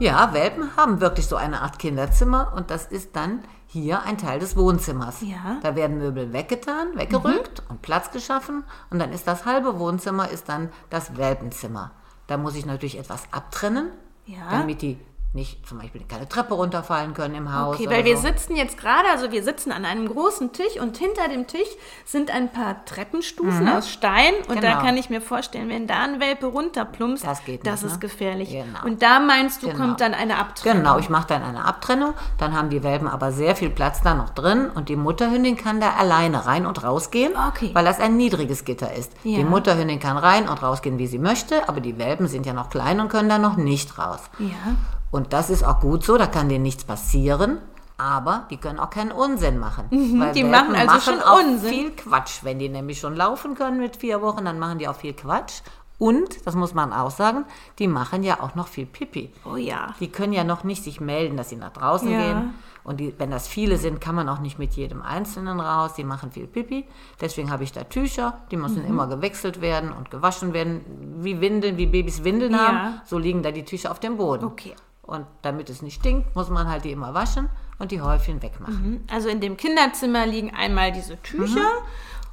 Ja, 0.00 0.34
Welpen 0.34 0.76
haben 0.76 1.00
wirklich 1.00 1.26
so 1.26 1.36
eine 1.36 1.62
Art 1.62 1.78
Kinderzimmer 1.78 2.52
und 2.56 2.70
das 2.70 2.86
ist 2.86 3.14
dann 3.14 3.44
hier 3.66 4.02
ein 4.02 4.18
Teil 4.18 4.40
des 4.40 4.56
Wohnzimmers. 4.56 5.20
Ja. 5.20 5.58
Da 5.62 5.76
werden 5.76 5.98
Möbel 5.98 6.32
weggetan, 6.32 6.96
weggerückt 6.96 7.62
mhm. 7.62 7.70
und 7.70 7.82
Platz 7.82 8.10
geschaffen 8.10 8.64
und 8.90 8.98
dann 8.98 9.12
ist 9.12 9.28
das 9.28 9.46
halbe 9.46 9.78
Wohnzimmer 9.78 10.28
ist 10.30 10.48
dann 10.48 10.70
das 10.90 11.16
Welpenzimmer. 11.16 11.92
Da 12.26 12.36
muss 12.36 12.56
ich 12.56 12.66
natürlich 12.66 12.98
etwas 12.98 13.22
abtrennen, 13.30 13.90
ja. 14.26 14.50
damit 14.50 14.82
die 14.82 14.98
nicht 15.34 15.66
zum 15.66 15.78
Beispiel 15.78 16.02
keine 16.08 16.28
Treppe 16.28 16.54
runterfallen 16.54 17.12
können 17.12 17.34
im 17.34 17.52
Haus. 17.52 17.74
Okay, 17.74 17.90
weil 17.90 18.04
wir 18.04 18.16
sitzen 18.16 18.54
jetzt 18.54 18.78
gerade, 18.78 19.08
also 19.10 19.32
wir 19.32 19.42
sitzen 19.42 19.72
an 19.72 19.84
einem 19.84 20.08
großen 20.08 20.52
Tisch 20.52 20.80
und 20.80 20.96
hinter 20.96 21.26
dem 21.28 21.48
Tisch 21.48 21.68
sind 22.04 22.30
ein 22.30 22.52
paar 22.52 22.84
Treppenstufen 22.84 23.64
mhm. 23.64 23.72
aus 23.72 23.90
Stein 23.90 24.34
und 24.48 24.60
genau. 24.60 24.74
da 24.74 24.80
kann 24.80 24.96
ich 24.96 25.10
mir 25.10 25.20
vorstellen, 25.20 25.68
wenn 25.68 25.88
da 25.88 26.04
ein 26.04 26.20
Welpe 26.20 26.46
runterplumpst, 26.46 27.26
das, 27.26 27.44
geht 27.44 27.64
nicht, 27.64 27.66
das 27.66 27.82
ist 27.82 27.94
ne? 27.94 27.98
gefährlich. 27.98 28.50
Genau. 28.50 28.84
Und 28.84 29.02
da 29.02 29.18
meinst 29.18 29.64
du, 29.64 29.66
genau. 29.66 29.80
kommt 29.80 30.00
dann 30.00 30.14
eine 30.14 30.38
Abtrennung? 30.38 30.84
Genau, 30.84 30.98
ich 30.98 31.08
mache 31.08 31.26
dann 31.26 31.42
eine 31.42 31.64
Abtrennung, 31.64 32.14
dann 32.38 32.56
haben 32.56 32.70
die 32.70 32.84
Welpen 32.84 33.08
aber 33.08 33.32
sehr 33.32 33.56
viel 33.56 33.70
Platz 33.70 34.02
da 34.02 34.14
noch 34.14 34.30
drin 34.30 34.70
und 34.72 34.88
die 34.88 34.96
Mutterhündin 34.96 35.56
kann 35.56 35.80
da 35.80 35.94
alleine 35.94 36.46
rein 36.46 36.64
und 36.64 36.84
rausgehen, 36.84 37.32
okay. 37.48 37.70
weil 37.72 37.84
das 37.84 37.98
ein 37.98 38.16
niedriges 38.16 38.64
Gitter 38.64 38.94
ist. 38.94 39.12
Ja. 39.24 39.38
Die 39.38 39.44
Mutterhündin 39.44 39.98
kann 39.98 40.16
rein 40.16 40.48
und 40.48 40.62
rausgehen, 40.62 40.98
wie 40.98 41.08
sie 41.08 41.18
möchte, 41.18 41.68
aber 41.68 41.80
die 41.80 41.98
Welpen 41.98 42.28
sind 42.28 42.46
ja 42.46 42.52
noch 42.52 42.70
klein 42.70 43.00
und 43.00 43.08
können 43.08 43.28
da 43.28 43.38
noch 43.38 43.56
nicht 43.56 43.98
raus. 43.98 44.20
Ja. 44.38 44.76
Und 45.14 45.32
das 45.32 45.48
ist 45.48 45.62
auch 45.62 45.78
gut 45.78 46.02
so, 46.02 46.18
da 46.18 46.26
kann 46.26 46.48
denen 46.48 46.64
nichts 46.64 46.82
passieren. 46.82 47.58
Aber 47.96 48.48
die 48.50 48.56
können 48.56 48.80
auch 48.80 48.90
keinen 48.90 49.12
Unsinn 49.12 49.60
machen. 49.60 49.84
Mhm, 49.90 50.32
die 50.34 50.42
Welpen 50.42 50.50
machen 50.50 50.74
also 50.74 50.86
machen 50.86 51.02
schon 51.04 51.20
auch 51.20 51.38
Unsinn. 51.38 51.70
viel 51.70 51.90
Quatsch. 51.92 52.40
Wenn 52.42 52.58
die 52.58 52.68
nämlich 52.68 52.98
schon 52.98 53.14
laufen 53.14 53.54
können 53.54 53.78
mit 53.78 53.98
vier 53.98 54.22
Wochen, 54.22 54.44
dann 54.44 54.58
machen 54.58 54.80
die 54.80 54.88
auch 54.88 54.96
viel 54.96 55.12
Quatsch. 55.12 55.60
Und, 56.00 56.44
das 56.44 56.56
muss 56.56 56.74
man 56.74 56.92
auch 56.92 57.12
sagen, 57.12 57.44
die 57.78 57.86
machen 57.86 58.24
ja 58.24 58.40
auch 58.40 58.56
noch 58.56 58.66
viel 58.66 58.86
Pipi. 58.86 59.32
Oh 59.44 59.54
ja. 59.54 59.94
Die 60.00 60.08
können 60.08 60.32
ja 60.32 60.42
noch 60.42 60.64
nicht 60.64 60.82
sich 60.82 61.00
melden, 61.00 61.36
dass 61.36 61.50
sie 61.50 61.56
nach 61.56 61.72
draußen 61.72 62.10
ja. 62.10 62.18
gehen. 62.18 62.54
Und 62.82 62.98
die, 62.98 63.14
wenn 63.16 63.30
das 63.30 63.46
viele 63.46 63.78
sind, 63.78 64.00
kann 64.00 64.16
man 64.16 64.28
auch 64.28 64.40
nicht 64.40 64.58
mit 64.58 64.72
jedem 64.72 65.00
Einzelnen 65.00 65.60
raus. 65.60 65.94
Die 65.94 66.02
machen 66.02 66.32
viel 66.32 66.48
Pipi. 66.48 66.88
Deswegen 67.20 67.52
habe 67.52 67.62
ich 67.62 67.70
da 67.70 67.84
Tücher, 67.84 68.40
die 68.50 68.56
müssen 68.56 68.82
mhm. 68.82 68.88
immer 68.88 69.06
gewechselt 69.06 69.60
werden 69.60 69.92
und 69.92 70.10
gewaschen 70.10 70.52
werden. 70.52 70.80
Wie 71.20 71.40
Windeln, 71.40 71.76
wie 71.76 71.86
Babys 71.86 72.24
Windeln 72.24 72.52
ja. 72.54 72.66
haben, 72.66 73.00
so 73.04 73.16
liegen 73.16 73.44
da 73.44 73.52
die 73.52 73.64
Tücher 73.64 73.92
auf 73.92 74.00
dem 74.00 74.16
Boden. 74.16 74.46
Okay. 74.46 74.74
Und 75.06 75.26
damit 75.42 75.68
es 75.68 75.82
nicht 75.82 76.00
stinkt, 76.00 76.34
muss 76.34 76.48
man 76.48 76.68
halt 76.68 76.84
die 76.84 76.92
immer 76.92 77.12
waschen 77.12 77.48
und 77.78 77.90
die 77.90 78.00
Häufchen 78.00 78.42
wegmachen. 78.42 78.90
Mhm. 78.90 79.00
Also 79.12 79.28
in 79.28 79.40
dem 79.40 79.56
Kinderzimmer 79.56 80.26
liegen 80.26 80.54
einmal 80.54 80.92
diese 80.92 81.20
Tücher, 81.22 81.60
mhm. 81.60 81.84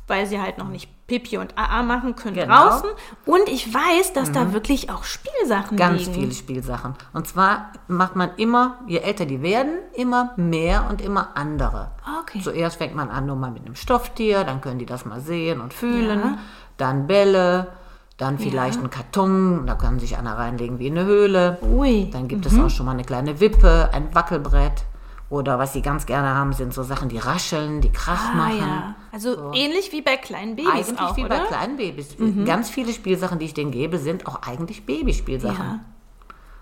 weil 0.07 0.25
sie 0.25 0.39
halt 0.39 0.57
noch 0.57 0.69
nicht 0.69 0.89
Pipi 1.07 1.37
und 1.37 1.57
AA 1.57 1.83
machen 1.83 2.15
können 2.15 2.35
genau. 2.35 2.69
draußen. 2.69 2.89
Und 3.25 3.49
ich 3.49 3.73
weiß, 3.73 4.13
dass 4.13 4.29
mhm. 4.29 4.33
da 4.33 4.53
wirklich 4.53 4.89
auch 4.89 5.03
Spielsachen 5.03 5.75
Ganz 5.75 5.99
liegen. 5.99 6.11
Ganz 6.11 6.21
viele 6.21 6.33
Spielsachen. 6.33 6.95
Und 7.11 7.27
zwar 7.27 7.73
macht 7.89 8.15
man 8.15 8.31
immer, 8.37 8.79
je 8.87 8.99
älter 8.99 9.25
die 9.25 9.41
werden, 9.41 9.79
immer 9.93 10.31
mehr 10.37 10.87
und 10.89 11.01
immer 11.01 11.35
andere. 11.35 11.91
Okay. 12.21 12.39
Zuerst 12.41 12.77
fängt 12.77 12.95
man 12.95 13.09
an 13.09 13.25
nur 13.25 13.35
mal 13.35 13.51
mit 13.51 13.65
einem 13.65 13.75
Stofftier, 13.75 14.45
dann 14.45 14.61
können 14.61 14.79
die 14.79 14.85
das 14.85 15.03
mal 15.03 15.19
sehen 15.19 15.59
und 15.59 15.73
fühlen. 15.73 16.19
Ja. 16.19 16.37
Dann 16.77 17.07
Bälle, 17.07 17.67
dann 18.21 18.37
vielleicht 18.37 18.77
ja. 18.77 18.83
ein 18.83 18.89
Karton, 18.89 19.65
da 19.65 19.73
kann 19.75 19.99
sich 19.99 20.17
einer 20.17 20.37
reinlegen 20.37 20.77
wie 20.79 20.91
eine 20.91 21.05
Höhle. 21.05 21.57
Ui. 21.63 22.09
Dann 22.11 22.27
gibt 22.27 22.49
mhm. 22.49 22.59
es 22.59 22.63
auch 22.63 22.69
schon 22.69 22.85
mal 22.85 22.91
eine 22.93 23.03
kleine 23.03 23.39
Wippe, 23.39 23.89
ein 23.93 24.13
Wackelbrett. 24.13 24.83
Oder 25.29 25.57
was 25.57 25.71
sie 25.73 25.81
ganz 25.81 26.05
gerne 26.05 26.35
haben, 26.35 26.51
sind 26.53 26.73
so 26.73 26.83
Sachen, 26.83 27.07
die 27.07 27.17
rascheln, 27.17 27.79
die 27.79 27.89
Krach 27.91 28.31
Ah, 28.33 28.37
machen. 28.37 28.59
ja. 28.59 28.95
Also 29.13 29.33
So. 29.33 29.51
ähnlich 29.53 29.91
wie 29.93 30.01
bei 30.01 30.17
kleinen 30.17 30.55
Babys 30.57 30.71
Eigentlich 30.89 30.99
auch, 30.99 31.15
wie 31.17 31.23
oder? 31.23 31.37
Mhm. 31.37 31.41
bei 31.43 31.47
kleinen 31.47 31.77
Babys. 31.77 32.15
Ganz 32.45 32.69
viele 32.69 32.91
Spielsachen, 32.93 33.39
die 33.39 33.45
ich 33.45 33.53
denen 33.53 33.71
gebe, 33.71 33.97
sind 33.97 34.27
auch 34.27 34.41
eigentlich 34.41 34.85
Babyspielsachen. 34.85 35.79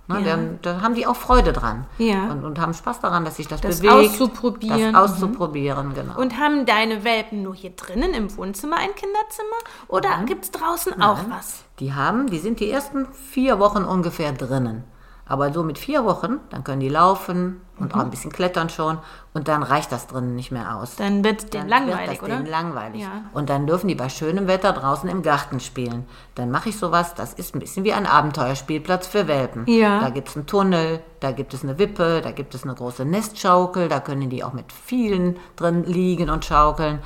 Ne, 0.09 0.19
Ja. 0.21 0.25
dann, 0.35 0.59
da 0.63 0.81
haben 0.81 0.95
die 0.95 1.05
auch 1.05 1.15
Freude 1.15 1.53
dran. 1.53 1.85
Ja. 1.99 2.31
Und, 2.31 2.43
und 2.43 2.59
haben 2.59 2.73
Spaß 2.73 2.99
daran, 2.99 3.25
dass 3.25 3.35
sich 3.37 3.47
das, 3.47 3.61
Das 3.61 3.79
bewegt. 3.79 3.93
auszuprobieren. 4.19 4.89
Mhm. 4.89 4.93
Das 4.93 5.11
auszuprobieren, 5.13 5.93
genau. 5.93 6.19
Und 6.19 6.37
haben 6.39 6.65
deine 6.65 7.03
Welpen 7.03 7.43
nur 7.43 7.53
hier 7.53 7.69
drinnen 7.71 8.13
im 8.15 8.35
Wohnzimmer 8.35 8.77
ein 8.77 8.89
Kinderzimmer? 8.95 9.55
Oder 9.87 10.09
gibt 10.25 10.45
es 10.45 10.51
draußen 10.51 10.99
auch 11.01 11.19
was? 11.29 11.63
Die 11.79 11.93
haben, 11.93 12.27
die 12.27 12.39
sind 12.39 12.59
die 12.59 12.71
ersten 12.71 13.05
vier 13.13 13.59
Wochen 13.59 13.83
ungefähr 13.83 14.31
drinnen. 14.33 14.83
Aber 15.29 15.53
so 15.53 15.63
mit 15.63 15.77
vier 15.77 16.03
Wochen, 16.03 16.39
dann 16.49 16.63
können 16.65 16.79
die 16.81 16.89
laufen 16.89 17.61
und 17.79 17.93
Mhm. 17.93 17.99
auch 18.01 18.03
ein 18.03 18.09
bisschen 18.09 18.31
klettern 18.31 18.67
schon. 18.69 18.97
Und 19.33 19.47
dann 19.47 19.63
reicht 19.63 19.91
das 19.91 20.07
drinnen 20.07 20.35
nicht 20.35 20.51
mehr 20.51 20.75
aus. 20.75 20.95
Dann 20.97 21.23
wird 21.23 21.39
es 21.43 21.49
denen 21.51 21.69
Dann 21.69 21.85
langweilig, 21.87 22.09
wird 22.09 22.17
das 22.17 22.23
oder? 22.23 22.35
denen 22.37 22.45
langweilig. 22.47 23.01
Ja. 23.03 23.11
Und 23.33 23.49
dann 23.49 23.67
dürfen 23.67 23.87
die 23.87 23.95
bei 23.95 24.09
schönem 24.09 24.47
Wetter 24.47 24.73
draußen 24.73 25.07
im 25.07 25.21
Garten 25.21 25.59
spielen. 25.59 26.05
Dann 26.35 26.49
mache 26.51 26.69
ich 26.69 26.77
sowas, 26.77 27.13
das 27.13 27.33
ist 27.33 27.55
ein 27.55 27.59
bisschen 27.59 27.85
wie 27.85 27.93
ein 27.93 28.05
Abenteuerspielplatz 28.07 29.07
für 29.07 29.27
Welpen. 29.27 29.65
Ja. 29.67 29.99
Da 30.01 30.09
gibt 30.09 30.29
es 30.29 30.35
einen 30.35 30.47
Tunnel, 30.47 30.99
da 31.19 31.31
gibt 31.31 31.53
es 31.53 31.63
eine 31.63 31.77
Wippe, 31.77 32.21
da 32.21 32.31
gibt 32.31 32.55
es 32.55 32.63
eine 32.63 32.73
große 32.73 33.05
Nestschaukel, 33.05 33.87
da 33.87 33.99
können 33.99 34.29
die 34.29 34.43
auch 34.43 34.53
mit 34.53 34.73
vielen 34.73 35.37
drin 35.55 35.83
liegen 35.85 36.29
und 36.31 36.43
schaukeln. 36.43 36.99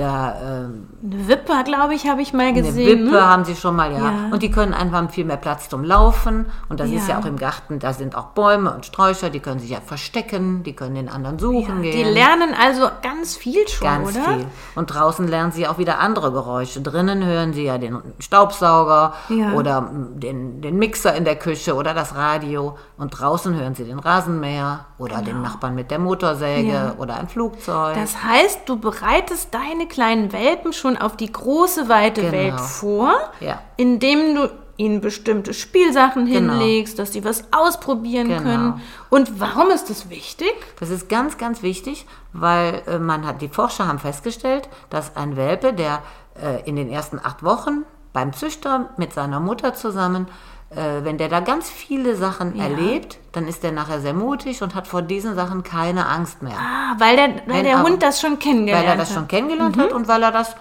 Da 0.00 0.34
ähm, 0.64 0.88
Eine 1.04 1.28
Wippe, 1.28 1.52
glaube 1.64 1.94
ich, 1.94 2.08
habe 2.08 2.22
ich 2.22 2.32
mal 2.32 2.46
eine 2.46 2.62
gesehen. 2.62 3.00
Wippe 3.04 3.12
ne? 3.12 3.20
haben 3.26 3.44
sie 3.44 3.54
schon 3.54 3.76
mal, 3.76 3.92
ja. 3.92 3.98
Ja. 3.98 4.12
Und 4.32 4.42
die 4.42 4.50
können 4.50 4.72
einfach 4.72 5.10
viel 5.10 5.26
mehr 5.26 5.36
Platz 5.36 5.68
zum 5.68 5.84
Laufen. 5.84 6.46
Und 6.70 6.80
das 6.80 6.88
ist 6.90 7.06
Ja. 7.06 7.14
ja 7.16 7.20
auch 7.20 7.26
im 7.26 7.36
Garten, 7.36 7.78
da 7.78 7.92
sind 7.92 8.16
auch 8.16 8.28
Bäume 8.28 8.72
und 8.74 8.86
Sträucher, 8.86 9.28
die 9.28 9.40
können 9.40 9.60
sich 9.60 9.70
ja 9.70 9.80
verstecken, 9.84 10.62
die 10.62 10.74
können 10.74 10.94
den 10.94 11.08
anderen 11.10 11.38
suchen 11.38 11.82
Die 11.82 11.90
gehen. 11.90 12.12
lernen 12.14 12.54
also 12.58 12.88
ganz 13.02 13.36
viel 13.36 13.68
schon, 13.68 13.86
Ganz 13.86 14.16
oder? 14.16 14.24
viel. 14.24 14.46
Und 14.74 14.86
draußen 14.86 15.28
lernen 15.28 15.52
sie 15.52 15.68
auch 15.68 15.76
wieder 15.76 15.98
andere 16.00 16.32
Geräusche. 16.32 16.80
Drinnen 16.80 17.22
hören 17.24 17.52
sie 17.52 17.64
ja 17.64 17.76
den 17.76 17.98
Staubsauger 18.18 19.12
Ja. 19.28 19.52
oder 19.52 19.82
mm, 19.82 20.18
den, 20.20 20.62
den 20.62 20.76
Mixer 20.78 21.14
in 21.14 21.24
der 21.24 21.36
Küche 21.36 21.74
oder 21.74 21.92
das 21.94 22.14
Radio. 22.14 22.78
Und 22.96 23.10
draußen 23.10 23.54
hören 23.54 23.74
sie 23.74 23.84
den 23.84 23.98
Rasenmäher 23.98 24.86
oder 24.98 25.20
den 25.20 25.42
Nachbarn 25.42 25.74
mit 25.74 25.90
der 25.90 25.98
Motorsäge 25.98 26.68
Genau. 26.70 26.72
Ja. 26.72 26.94
oder 26.98 27.16
ein 27.18 27.28
Flugzeug. 27.28 27.94
Das 27.94 28.22
heißt, 28.24 28.60
du 28.66 28.78
bereitest 28.78 29.52
deine 29.52 29.86
kleinen 29.90 30.32
Welpen 30.32 30.72
schon 30.72 30.96
auf 30.96 31.16
die 31.18 31.30
große, 31.30 31.90
weite 31.90 32.22
Genau. 32.22 32.32
Welt 32.32 32.60
vor, 32.60 33.12
Ja. 33.40 33.60
indem 33.76 34.34
du 34.34 34.50
ihnen 34.78 35.02
bestimmte 35.02 35.52
Spielsachen 35.52 36.24
Genau. 36.24 36.54
hinlegst, 36.54 36.98
dass 36.98 37.12
sie 37.12 37.22
was 37.22 37.44
ausprobieren 37.52 38.28
Genau. 38.28 38.42
können. 38.42 38.80
Und 39.10 39.38
warum 39.38 39.68
ist 39.70 39.90
das 39.90 40.08
wichtig? 40.08 40.54
Das 40.78 40.88
ist 40.88 41.10
ganz, 41.10 41.36
ganz 41.36 41.62
wichtig, 41.62 42.06
weil 42.32 42.80
äh, 42.86 42.98
man 42.98 43.26
hat, 43.26 43.42
die 43.42 43.48
Forscher 43.48 43.86
haben 43.86 43.98
festgestellt, 43.98 44.70
dass 44.88 45.16
ein 45.16 45.36
Welpe, 45.36 45.74
der 45.74 45.98
äh, 46.42 46.62
in 46.66 46.76
den 46.76 46.88
ersten 46.88 47.18
acht 47.22 47.42
Wochen 47.42 47.84
beim 48.14 48.32
Züchter 48.32 48.88
mit 48.96 49.12
seiner 49.12 49.38
Mutter 49.38 49.74
zusammen, 49.74 50.26
äh, 50.70 51.04
wenn 51.04 51.18
der 51.18 51.28
da 51.28 51.40
ganz 51.40 51.68
viele 51.68 52.14
Sachen 52.16 52.58
erlebt, 52.58 53.18
dann 53.32 53.46
ist 53.48 53.62
der 53.62 53.72
nachher 53.72 54.00
sehr 54.00 54.14
mutig 54.14 54.62
und 54.62 54.74
hat 54.74 54.86
vor 54.86 55.02
diesen 55.02 55.34
Sachen 55.34 55.62
keine 55.64 56.06
Angst 56.06 56.42
mehr. 56.42 56.54
Ah, 56.56 56.94
weil 56.98 57.16
der, 57.16 57.28
weil 57.46 57.56
Wenn 57.58 57.64
der 57.64 57.78
aber- 57.78 57.88
Hund 57.88 58.02
das 58.02 58.20
schon 58.20 58.38
kennengelernt 58.38 58.84
Weil 58.86 58.92
er 58.92 58.96
das 58.96 59.10
hat. 59.10 59.16
schon 59.16 59.28
kennengelernt 59.28 59.76
hat 59.78 59.92
und 59.92 60.06
weil 60.08 60.22
er 60.22 60.30
das 60.32 60.54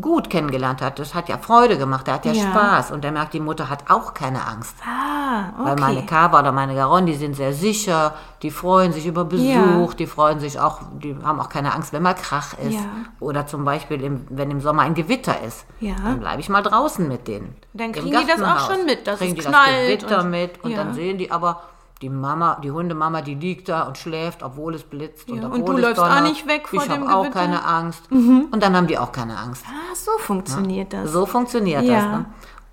gut 0.00 0.28
kennengelernt 0.28 0.82
hat. 0.82 0.98
Das 0.98 1.14
hat 1.14 1.28
ja 1.28 1.38
Freude 1.38 1.78
gemacht, 1.78 2.08
er 2.08 2.14
hat 2.14 2.24
ja, 2.26 2.32
Ja. 2.32 2.42
Spaß 2.50 2.90
und 2.90 3.04
er 3.04 3.12
merkt, 3.12 3.32
die 3.34 3.40
Mutter 3.40 3.70
hat 3.70 3.90
auch 3.90 4.12
keine 4.12 4.46
Angst. 4.46 4.74
Ah, 4.84 5.50
okay. 5.60 5.70
Weil 5.70 5.76
meine 5.76 6.04
Kava 6.06 6.40
oder 6.40 6.50
meine 6.52 6.74
Garonne, 6.74 7.06
die 7.06 7.14
sind 7.16 7.34
sehr 7.36 7.52
sicher, 7.52 8.14
die 8.42 8.50
freuen 8.50 8.92
sich 8.92 9.06
über 9.06 9.24
Besuch, 9.24 9.44
Ja. 9.44 9.88
die 9.98 10.06
freuen 10.06 10.40
sich 10.40 10.58
auch, 10.58 10.80
die 10.94 11.16
haben 11.22 11.40
auch 11.40 11.48
keine 11.48 11.72
Angst, 11.74 11.92
wenn 11.92 12.02
mal 12.02 12.14
Krach 12.14 12.54
ist. 12.58 12.74
Ja. 12.74 12.80
Oder 13.20 13.46
zum 13.46 13.64
Beispiel, 13.64 14.02
im, 14.02 14.26
wenn 14.30 14.50
im 14.50 14.60
Sommer 14.60 14.82
ein 14.82 14.94
Gewitter 14.94 15.40
ist, 15.42 15.64
Ja. 15.80 15.94
dann 16.02 16.18
bleibe 16.20 16.40
ich 16.40 16.48
mal 16.48 16.62
draußen 16.62 17.06
mit 17.06 17.28
denen. 17.28 17.56
Dann 17.72 17.92
kriegen 17.92 18.06
die 18.20 18.26
das 18.26 18.42
auch 18.42 18.70
schon 18.70 18.84
mit, 18.86 19.06
dass 19.06 19.18
kriegen 19.20 19.36
es 19.38 19.44
die 19.44 19.50
knallt 19.50 20.02
das 20.02 20.08
Gewitter 20.10 20.20
und- 20.24 20.30
mit 20.30 20.64
und 20.64 20.76
dann 20.76 20.92
sehen 20.94 21.18
die 21.18 21.30
aber, 21.30 21.62
die 22.02 22.08
Mama, 22.10 22.58
die 22.62 22.70
Hundemama, 22.70 23.22
die 23.22 23.34
liegt 23.34 23.68
da 23.68 23.82
und 23.84 23.96
schläft, 23.96 24.42
obwohl 24.42 24.74
es 24.74 24.82
blitzt 24.82 25.30
und 25.30 25.38
Ja, 25.42 25.46
obwohl 25.46 25.60
und 25.60 25.66
du 25.66 25.72
es 25.76 25.80
läufst 25.82 26.00
auch 26.02 26.08
donnert. 26.08 26.24
nicht 26.24 26.46
weg 26.46 26.68
vor 26.68 26.82
ich 26.82 26.88
dem 26.88 27.02
habe 27.08 27.14
auch 27.16 27.22
Gewitter. 27.22 27.40
Mhm. 27.46 27.52
keine 27.52 27.64
Angst. 27.64 28.02
Und 28.10 28.58
dann 28.62 28.76
haben 28.76 28.86
die 28.86 28.98
auch 28.98 29.12
keine 29.12 29.38
Angst. 29.38 29.64
Ah, 29.66 29.94
so 29.94 30.10
funktioniert 30.18 30.92
das. 30.92 31.12
So 31.12 31.24
funktioniert 31.24 31.82
Ja. 31.84 31.94
das. 31.94 32.04
Ne? 32.04 32.24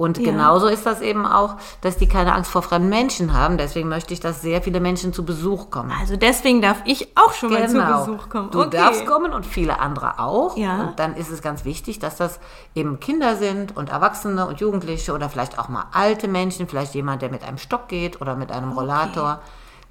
Und 0.02 0.18
Ja. 0.18 0.32
genauso 0.32 0.66
ist 0.66 0.88
das 0.88 1.00
eben 1.02 1.28
auch, 1.28 1.58
dass 1.82 1.96
die 1.98 2.08
keine 2.08 2.34
Angst 2.34 2.50
vor 2.50 2.64
fremden 2.64 2.90
Menschen 2.90 3.34
haben. 3.34 3.60
Deswegen 3.60 3.88
möchte 3.88 4.16
ich, 4.16 4.20
dass 4.20 4.42
sehr 4.42 4.64
viele 4.64 4.80
Menschen 4.80 5.14
zu 5.14 5.24
Besuch 5.24 5.70
kommen. 5.70 5.94
Also 6.00 6.18
deswegen 6.18 6.60
darf 6.60 6.82
ich 6.86 7.16
auch 7.16 7.34
schon 7.34 7.54
mal 7.54 7.70
zu 7.70 7.78
Besuch 7.78 8.28
kommen. 8.30 8.50
Genau. 8.50 8.64
Du 8.64 8.68
okay. 8.68 8.78
darfst 8.78 9.06
kommen 9.06 9.32
und 9.32 9.46
viele 9.46 9.80
andere 9.80 10.18
auch. 10.18 10.58
Ja. 10.58 10.82
Und 10.82 10.98
dann 10.98 11.16
ist 11.16 11.30
es 11.30 11.44
ganz 11.44 11.66
wichtig, 11.66 12.00
dass 12.00 12.16
das 12.16 12.40
eben 12.74 13.00
Kinder 13.00 13.36
sind 13.36 13.78
und 13.78 13.90
Erwachsene 13.90 14.48
und 14.48 14.60
Jugendliche 14.60 15.14
oder 15.14 15.30
vielleicht 15.30 15.60
auch 15.60 15.70
mal 15.70 15.86
alte 15.92 16.28
Menschen, 16.28 16.68
vielleicht 16.68 16.96
jemand, 16.96 17.22
der 17.22 17.30
mit 17.30 17.44
einem 17.44 17.60
Stock 17.60 17.88
geht 17.88 18.22
oder 18.22 18.36
mit 18.36 18.52
einem 18.52 18.72
Rollator, 18.72 19.40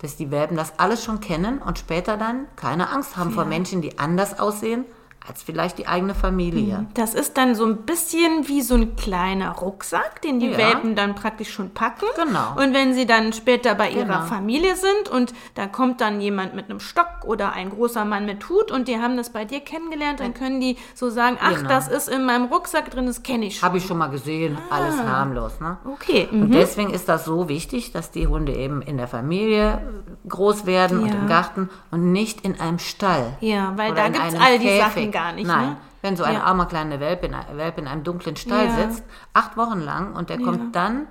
dass 0.02 0.16
die 0.16 0.32
Welpen 0.32 0.56
das 0.56 0.72
alles 0.78 1.04
schon 1.04 1.20
kennen 1.20 1.58
und 1.58 1.78
später 1.78 2.16
dann 2.16 2.46
keine 2.56 2.90
Angst 2.90 3.16
haben 3.16 3.30
vor 3.30 3.44
Menschen, 3.44 3.80
die 3.80 4.00
anders 4.00 4.40
aussehen 4.40 4.86
als 5.28 5.42
vielleicht 5.42 5.78
die 5.78 5.86
eigene 5.86 6.14
Familie. 6.14 6.86
Das 6.94 7.12
ist 7.14 7.36
dann 7.36 7.54
so 7.54 7.66
ein 7.66 7.78
bisschen 7.82 8.48
wie 8.48 8.62
so 8.62 8.74
ein 8.74 8.96
kleiner 8.96 9.50
Rucksack, 9.52 10.22
den 10.22 10.40
die 10.40 10.48
Ja. 10.48 10.56
Welpen 10.58 10.94
dann 10.96 11.14
praktisch 11.14 11.50
schon 11.52 11.70
packen. 11.70 12.06
Genau. 12.16 12.54
Und 12.56 12.72
wenn 12.74 12.94
sie 12.94 13.04
dann 13.06 13.32
später 13.34 13.74
bei 13.74 13.90
ihrer 13.90 14.04
Genau. 14.06 14.22
Familie 14.24 14.76
sind 14.76 15.08
und 15.10 15.34
da 15.54 15.66
kommt 15.66 16.00
dann 16.00 16.20
jemand 16.22 16.54
mit 16.54 16.70
einem 16.70 16.80
Stock 16.80 17.24
oder 17.26 17.52
ein 17.52 17.68
großer 17.70 18.04
Mann 18.06 18.24
mit 18.24 18.48
Hut 18.48 18.70
und 18.72 18.88
die 18.88 18.98
haben 18.98 19.16
das 19.18 19.30
bei 19.30 19.44
dir 19.44 19.60
kennengelernt, 19.60 20.20
dann 20.20 20.32
können 20.32 20.58
die 20.60 20.76
so 20.94 21.10
sagen, 21.10 21.36
ach, 21.40 21.54
Genau. 21.56 21.68
das 21.68 21.88
ist 21.88 22.08
in 22.08 22.24
meinem 22.24 22.46
Rucksack 22.46 22.90
drin, 22.90 23.06
das 23.06 23.22
kenne 23.22 23.44
ich 23.46 23.58
schon. 23.58 23.66
Habe 23.68 23.76
ich 23.78 23.84
schon 23.86 23.98
mal 23.98 24.08
gesehen, 24.08 24.56
alles 24.70 24.96
harmlos. 25.02 25.60
Ne? 25.60 25.76
Okay. 25.84 26.28
Und 26.32 26.48
Mhm. 26.48 26.52
deswegen 26.52 26.90
ist 26.94 27.08
das 27.10 27.26
so 27.26 27.48
wichtig, 27.48 27.92
dass 27.92 28.10
die 28.10 28.26
Hunde 28.26 28.54
eben 28.54 28.80
in 28.80 28.96
der 28.96 29.06
Familie 29.06 29.82
groß 30.28 30.64
werden 30.66 31.00
und 31.00 31.08
Ja. 31.08 31.14
im 31.14 31.26
Garten 31.26 31.68
und 31.90 32.10
nicht 32.10 32.40
in 32.42 32.58
einem 32.58 32.78
Stall. 32.78 33.36
Ja, 33.40 33.74
weil 33.76 33.94
da 33.94 34.08
gibt's 34.08 34.34
einem 34.34 34.42
all 34.42 34.58
die 34.58 34.66
Käfig. 34.66 34.80
Sachen 34.82 35.09
gar 35.10 35.32
nicht, 35.32 35.46
Nein, 35.46 35.70
ne? 35.70 35.76
wenn 36.02 36.16
so 36.16 36.24
ein 36.24 36.34
Ja. 36.34 36.42
armer 36.44 36.66
kleiner 36.66 37.00
Welpe 37.00 37.26
in, 37.26 37.34
Welpe 37.54 37.80
in 37.80 37.86
einem 37.88 38.04
dunklen 38.04 38.36
Stall 38.36 38.70
sitzt, 38.70 39.04
acht 39.32 39.56
Wochen 39.56 39.80
lang 39.80 40.14
und 40.14 40.30
der 40.30 40.38
kommt 40.38 40.74
dann 40.74 41.06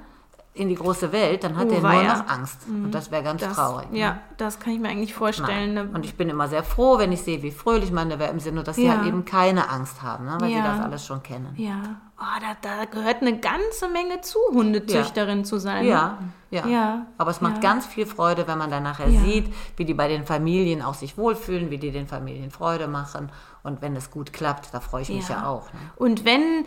in 0.54 0.68
die 0.68 0.76
große 0.76 1.12
Welt, 1.14 1.44
dann 1.44 1.56
hat 1.56 1.68
Oh, 1.70 1.74
er 1.74 1.82
nur 1.82 1.90
weia. 1.90 2.18
noch 2.18 2.28
Angst. 2.28 2.58
Und 2.68 2.92
das 2.92 3.12
wäre 3.12 3.24
ganz 3.24 3.42
das, 3.42 3.56
traurig. 3.56 3.92
ne? 3.92 4.00
Ja, 4.00 4.20
das 4.38 4.60
kann 4.60 4.74
ich 4.74 4.80
mir 4.80 4.90
eigentlich 4.90 5.14
vorstellen. 5.14 5.74
Ne? 5.76 5.90
Und 5.94 6.04
ich 6.06 6.16
bin 6.18 6.28
immer 6.28 6.48
sehr 6.50 6.64
froh, 6.64 6.98
wenn 6.98 7.12
ich 7.14 7.22
sehe, 7.22 7.42
wie 7.44 7.52
fröhlich 7.52 7.92
meine 7.92 8.20
Welpen 8.20 8.40
sind 8.40 8.58
und 8.58 8.68
dass 8.68 8.76
sie 8.76 8.86
Ja. 8.88 8.98
halt 8.98 9.08
eben 9.08 9.24
keine 9.26 9.70
Angst 9.70 10.02
haben, 10.02 10.26
ne? 10.26 10.36
weil 10.40 10.50
Ja. 10.50 10.58
sie 10.58 10.64
das 10.64 10.80
alles 10.82 11.06
schon 11.06 11.24
kennen. 11.24 11.54
Ja, 11.56 12.02
oh, 12.20 12.24
da, 12.42 12.58
da 12.62 12.86
gehört 12.86 13.22
eine 13.22 13.38
ganze 13.40 13.88
Menge 13.90 14.20
zu, 14.22 14.38
Hundezüchterin 14.52 15.46
zu 15.46 15.60
sein. 15.60 15.84
ne? 15.86 15.92
Ja, 15.92 16.18
ja. 16.52 16.68
Ja, 16.68 17.06
Aber 17.18 17.32
es 17.32 17.42
macht 17.42 17.56
ja. 17.64 17.70
ganz 17.70 17.86
viel 17.86 18.06
Freude, 18.08 18.48
wenn 18.48 18.58
man 18.58 18.72
dann 18.72 18.84
nachher 18.84 19.08
Ja. 19.08 19.22
sieht, 19.22 19.54
wie 19.78 19.86
die 19.86 19.94
bei 19.94 20.08
den 20.08 20.26
Familien 20.26 20.82
auch 20.82 20.96
sich 20.96 21.18
wohlfühlen, 21.18 21.70
wie 21.70 21.78
die 21.78 21.92
den 21.92 22.08
Familien 22.08 22.50
Freude 22.52 22.88
machen. 22.88 23.32
Und 23.64 23.82
wenn 23.82 23.96
es 23.96 24.10
gut 24.12 24.34
klappt, 24.34 24.74
da 24.74 24.80
freue 24.80 25.04
ich 25.04 25.10
mich 25.10 25.30
ja, 25.30 25.46
auch. 25.48 25.72
Ne? 25.72 25.80
Und 25.96 26.26
wenn 26.26 26.66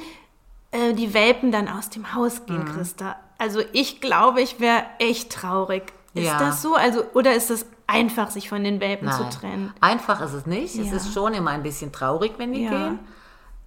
äh, 0.75 0.95
die 0.95 1.13
Welpen 1.13 1.53
dann 1.53 1.69
aus 1.69 1.91
dem 1.91 2.15
Haus 2.15 2.47
gehen, 2.47 2.61
Mhm. 2.65 2.65
Christa, 2.77 3.17
also 3.43 3.61
ich 3.73 4.01
glaube, 4.01 4.41
ich 4.41 4.61
wäre 4.61 4.85
echt 5.01 5.31
traurig. 5.33 5.93
Ist 6.15 6.27
Ja. 6.27 6.39
das 6.39 6.63
so? 6.63 6.75
Also, 6.75 7.03
oder 7.15 7.35
ist 7.35 7.51
es 7.51 7.67
einfach, 7.87 8.31
sich 8.31 8.49
von 8.49 8.63
den 8.65 8.81
Welpen 8.81 9.11
zu 9.11 9.23
Nein. 9.23 9.31
trennen? 9.31 9.75
Einfach 9.81 10.21
ist 10.21 10.33
es 10.33 10.47
nicht. 10.47 10.77
Es 10.79 10.91
Ja. 10.91 10.97
ist 10.97 11.13
schon 11.13 11.35
immer 11.35 11.51
ein 11.51 11.63
bisschen 11.63 11.91
traurig, 11.93 12.35
wenn 12.39 12.53
die 12.53 12.63
Ja. 12.65 12.71
gehen. 12.71 12.99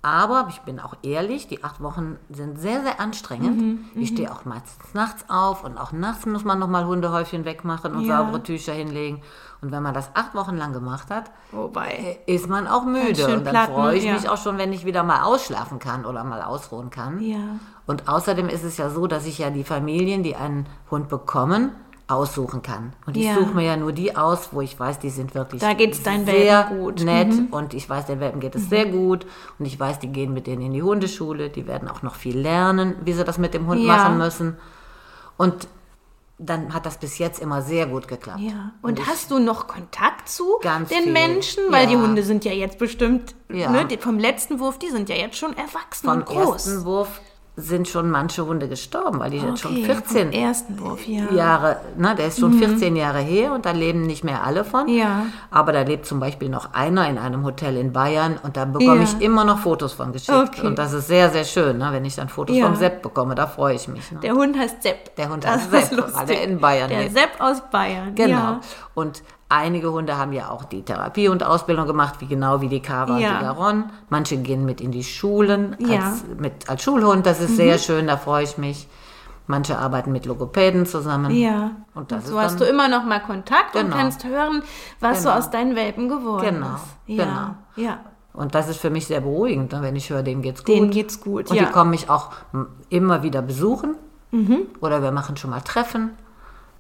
Aber 0.06 0.46
ich 0.52 0.62
bin 0.62 0.80
auch 0.80 0.94
ehrlich, 1.02 1.48
die 1.48 1.64
acht 1.64 1.82
Wochen 1.82 2.18
sind 2.30 2.60
sehr, 2.60 2.84
sehr 2.84 3.00
anstrengend. 3.00 3.60
Mhm, 3.60 3.86
ich 3.96 4.10
stehe 4.10 4.32
auch 4.32 4.46
meistens 4.46 4.94
nachts 4.94 5.26
auf 5.30 5.64
und 5.64 5.80
auch 5.80 5.94
nachts 5.94 6.28
muss 6.28 6.44
man 6.46 6.60
nochmal 6.60 6.86
Hundehäufchen 6.86 7.44
wegmachen 7.44 7.96
und 7.96 8.06
Ja. 8.06 8.18
saubere 8.18 8.44
Tücher 8.44 8.74
hinlegen. 8.74 9.24
Und 9.62 9.72
wenn 9.72 9.82
man 9.82 9.96
das 9.96 10.12
acht 10.14 10.36
Wochen 10.36 10.58
lang 10.58 10.74
gemacht 10.74 11.10
hat, 11.10 11.32
Wobei. 11.52 12.20
ist 12.28 12.48
man 12.48 12.68
auch 12.68 12.86
müde. 12.86 13.26
Und 13.26 13.32
dann 13.32 13.44
platt, 13.46 13.70
ne? 13.70 13.74
freue 13.76 13.96
ich 13.98 14.04
Ja. 14.04 14.14
mich 14.14 14.30
auch 14.30 14.38
schon, 14.38 14.60
wenn 14.60 14.72
ich 14.74 14.86
wieder 14.86 15.02
mal 15.02 15.24
ausschlafen 15.24 15.80
kann 15.80 16.06
oder 16.06 16.24
mal 16.24 16.44
ausruhen 16.44 16.92
kann. 16.92 17.20
Ja. 17.20 17.38
Und 17.88 18.08
außerdem 18.08 18.48
ist 18.48 18.64
es 18.64 18.78
ja 18.78 18.92
so, 18.92 19.08
dass 19.08 19.26
ich 19.26 19.40
ja 19.40 19.50
die 19.50 19.64
Familien, 19.64 20.22
die 20.22 20.36
einen 20.36 20.68
Hund 20.92 21.10
bekommen, 21.10 21.72
aussuchen 22.08 22.62
kann. 22.62 22.94
Und 23.08 23.18
ich 23.18 23.24
Ja. 23.26 23.34
suche 23.36 23.54
mir 23.56 23.64
ja 23.64 23.78
nur 23.78 23.92
die 23.92 24.16
aus, 24.16 24.50
wo 24.52 24.62
ich 24.62 24.80
weiß, 24.80 25.00
die 25.00 25.10
sind 25.10 25.34
wirklich 25.34 25.60
Da 25.62 25.74
geht's 25.74 26.04
deinen 26.04 26.26
sehr 26.26 26.68
Welpen 26.70 26.80
gut. 26.80 27.00
Mhm. 27.00 27.06
nett 27.06 27.34
und 27.52 27.74
ich 27.74 27.90
weiß, 27.90 28.06
den 28.06 28.20
Welpen 28.20 28.40
geht 28.40 28.54
es 28.56 28.70
sehr 28.70 28.86
gut 28.86 29.26
und 29.58 29.66
ich 29.66 29.80
weiß, 29.80 30.00
die 30.00 30.08
gehen 30.10 30.32
mit 30.34 30.46
denen 30.46 30.62
in 30.62 30.74
die 30.74 30.84
Hundeschule, 30.84 31.50
die 31.50 31.66
werden 31.66 31.88
auch 31.90 32.04
noch 32.04 32.16
viel 32.16 32.38
lernen, 32.38 32.96
wie 33.04 33.14
sie 33.14 33.24
das 33.24 33.38
mit 33.40 33.54
dem 33.56 33.66
Hund 33.68 33.82
Ja. 33.82 33.88
machen 33.98 34.18
müssen. 34.20 34.58
Und 35.38 35.68
dann 36.38 36.74
hat 36.74 36.86
das 36.86 36.98
bis 37.00 37.18
jetzt 37.18 37.40
immer 37.40 37.62
sehr 37.62 37.86
gut 37.88 38.08
geklappt. 38.10 38.42
Ja. 38.42 38.72
Und 38.82 39.08
hast 39.08 39.32
du 39.32 39.40
noch 39.40 39.68
Kontakt 39.68 40.28
zu 40.28 40.58
Ganz 40.62 40.90
den 40.90 41.04
viel. 41.04 41.12
Menschen? 41.14 41.64
Weil 41.70 41.88
die 41.88 41.94
Ja. 41.94 42.02
Hunde 42.02 42.24
sind 42.24 42.44
ja 42.46 42.52
jetzt 42.52 42.78
bestimmt, 42.78 43.34
Ja. 43.50 43.70
ne, 43.72 43.86
die, 43.86 43.98
vom 43.98 44.20
letzten 44.20 44.60
Wurf, 44.60 44.78
die 44.78 44.90
sind 44.90 45.08
ja 45.10 45.16
jetzt 45.16 45.38
schon 45.38 45.56
erwachsen 45.58 46.08
Vom 46.08 46.18
und 46.18 46.26
groß. 46.26 46.68
ersten 46.68 46.86
Wurf 46.86 47.22
sind 47.58 47.88
schon 47.88 48.12
manche 48.12 48.46
Hunde 48.46 48.68
gestorben, 48.68 49.20
weil 49.20 49.32
die 49.32 49.40
okay, 49.40 49.48
jetzt 49.48 49.60
schon 49.62 49.78
14 49.78 50.34
ersten 50.34 50.80
Wurf, 50.80 51.08
ja. 51.08 51.32
Jahre, 51.32 51.78
ne, 51.98 52.14
der 52.16 52.28
ist 52.28 52.40
schon 52.40 52.56
mhm. 52.56 52.60
14 52.60 52.96
Jahre 52.98 53.20
her 53.20 53.54
und 53.54 53.66
da 53.66 53.72
leben 53.72 54.06
nicht 54.06 54.26
mehr 54.26 54.44
alle 54.44 54.66
von. 54.66 54.90
Ja. 54.90 55.28
Aber 55.52 55.72
da 55.72 55.82
lebt 55.84 56.06
zum 56.06 56.20
Beispiel 56.20 56.50
noch 56.50 56.74
einer 56.74 57.08
in 57.10 57.18
einem 57.18 57.46
Hotel 57.46 57.78
in 57.78 57.94
Bayern 57.94 58.38
und 58.44 58.58
da 58.58 58.66
bekomme 58.66 58.98
ja. 58.98 59.04
ich 59.04 59.22
immer 59.22 59.46
noch 59.46 59.60
Fotos 59.60 59.94
von 59.94 60.12
geschickt. 60.12 60.38
Okay. 60.38 60.68
Und 60.68 60.78
das 60.78 60.92
ist 60.92 61.08
sehr, 61.08 61.30
sehr 61.30 61.46
schön, 61.46 61.78
ne, 61.78 61.90
wenn 61.92 62.04
ich 62.04 62.16
dann 62.16 62.28
Fotos 62.28 62.58
ja. 62.58 62.66
vom 62.66 62.76
Sepp 62.76 63.02
bekomme, 63.02 63.36
da 63.36 63.48
freue 63.48 63.76
ich 63.76 63.88
mich. 63.88 64.12
Ne. 64.12 64.20
Der 64.20 64.34
Hund 64.34 64.58
heißt 64.58 64.84
Sepp. 64.84 65.16
Der 65.16 65.30
Hund 65.30 65.48
heißt 65.48 65.72
Sepp, 65.72 66.14
weil 66.14 66.30
er 66.30 66.44
in 66.44 66.60
Bayern 66.60 66.90
Der 66.90 67.04
lebt. 67.04 67.14
Sepp 67.14 67.40
aus 67.40 67.62
Bayern. 67.72 68.16
Genau. 68.16 68.60
Und 68.96 69.24
Einige 69.48 69.92
Hunde 69.92 70.18
haben 70.18 70.34
ja 70.34 70.50
auch 70.50 70.66
die 70.66 70.82
Therapie 70.82 71.28
und 71.28 71.44
Ausbildung 71.44 71.86
gemacht, 71.86 72.16
wie 72.20 72.26
genau 72.26 72.62
wie 72.62 72.68
die 72.68 72.82
Kava 72.82 73.20
ja. 73.20 73.30
und 73.30 73.36
die 73.36 73.46
Garonne. 73.46 73.84
Manche 74.10 74.38
gehen 74.38 74.66
mit 74.66 74.82
in 74.82 74.92
die 74.92 75.04
Schulen 75.04 75.76
als, 75.80 75.90
ja. 75.90 76.14
mit, 76.38 76.68
als 76.68 76.82
Schulhund, 76.82 77.28
das 77.28 77.40
ist 77.40 77.52
mhm. 77.52 77.56
sehr 77.56 77.78
schön, 77.78 78.08
da 78.08 78.18
freue 78.18 78.44
ich 78.44 78.58
mich. 78.58 78.88
Manche 79.48 79.78
arbeiten 79.78 80.12
mit 80.12 80.26
Logopäden 80.26 80.88
zusammen. 80.88 81.30
Ja. 81.30 81.72
Und, 81.94 82.12
das 82.12 82.26
und 82.26 82.32
so 82.32 82.40
hast 82.40 82.60
du 82.60 82.66
immer 82.66 82.88
noch 82.88 83.06
mal 83.06 83.20
Kontakt 83.20 83.74
genau. 83.74 83.86
und 83.86 83.92
kannst 83.92 84.24
hören, 84.26 84.64
was 85.00 85.20
genau. 85.20 85.34
so 85.34 85.38
aus 85.38 85.52
deinen 85.52 85.76
Welpen 85.76 86.10
geworden 86.10 86.56
genau. 86.56 86.76
ist. 86.76 86.86
Ja. 87.06 87.24
Genau. 87.24 87.88
Ja. 87.88 88.00
Und 88.34 88.56
das 88.56 88.68
ist 88.68 88.80
für 88.80 88.90
mich 88.90 89.06
sehr 89.06 89.22
beruhigend, 89.22 89.72
ne, 89.72 89.82
wenn 89.82 89.96
ich 89.96 90.10
höre, 90.10 90.24
denen 90.24 90.42
geht's 90.42 90.64
gut. 90.64 90.76
Denen 90.76 90.90
geht's 90.90 91.22
gut. 91.22 91.52
Und 91.52 91.56
ja. 91.56 91.66
die 91.66 91.72
kommen 91.72 91.92
mich 91.92 92.10
auch 92.10 92.32
immer 92.90 93.22
wieder 93.22 93.44
besuchen. 93.44 93.96
Mhm. 94.32 94.68
Oder 94.82 95.04
wir 95.04 95.12
machen 95.12 95.38
schon 95.38 95.52
mal 95.52 95.62
Treffen. 95.62 96.12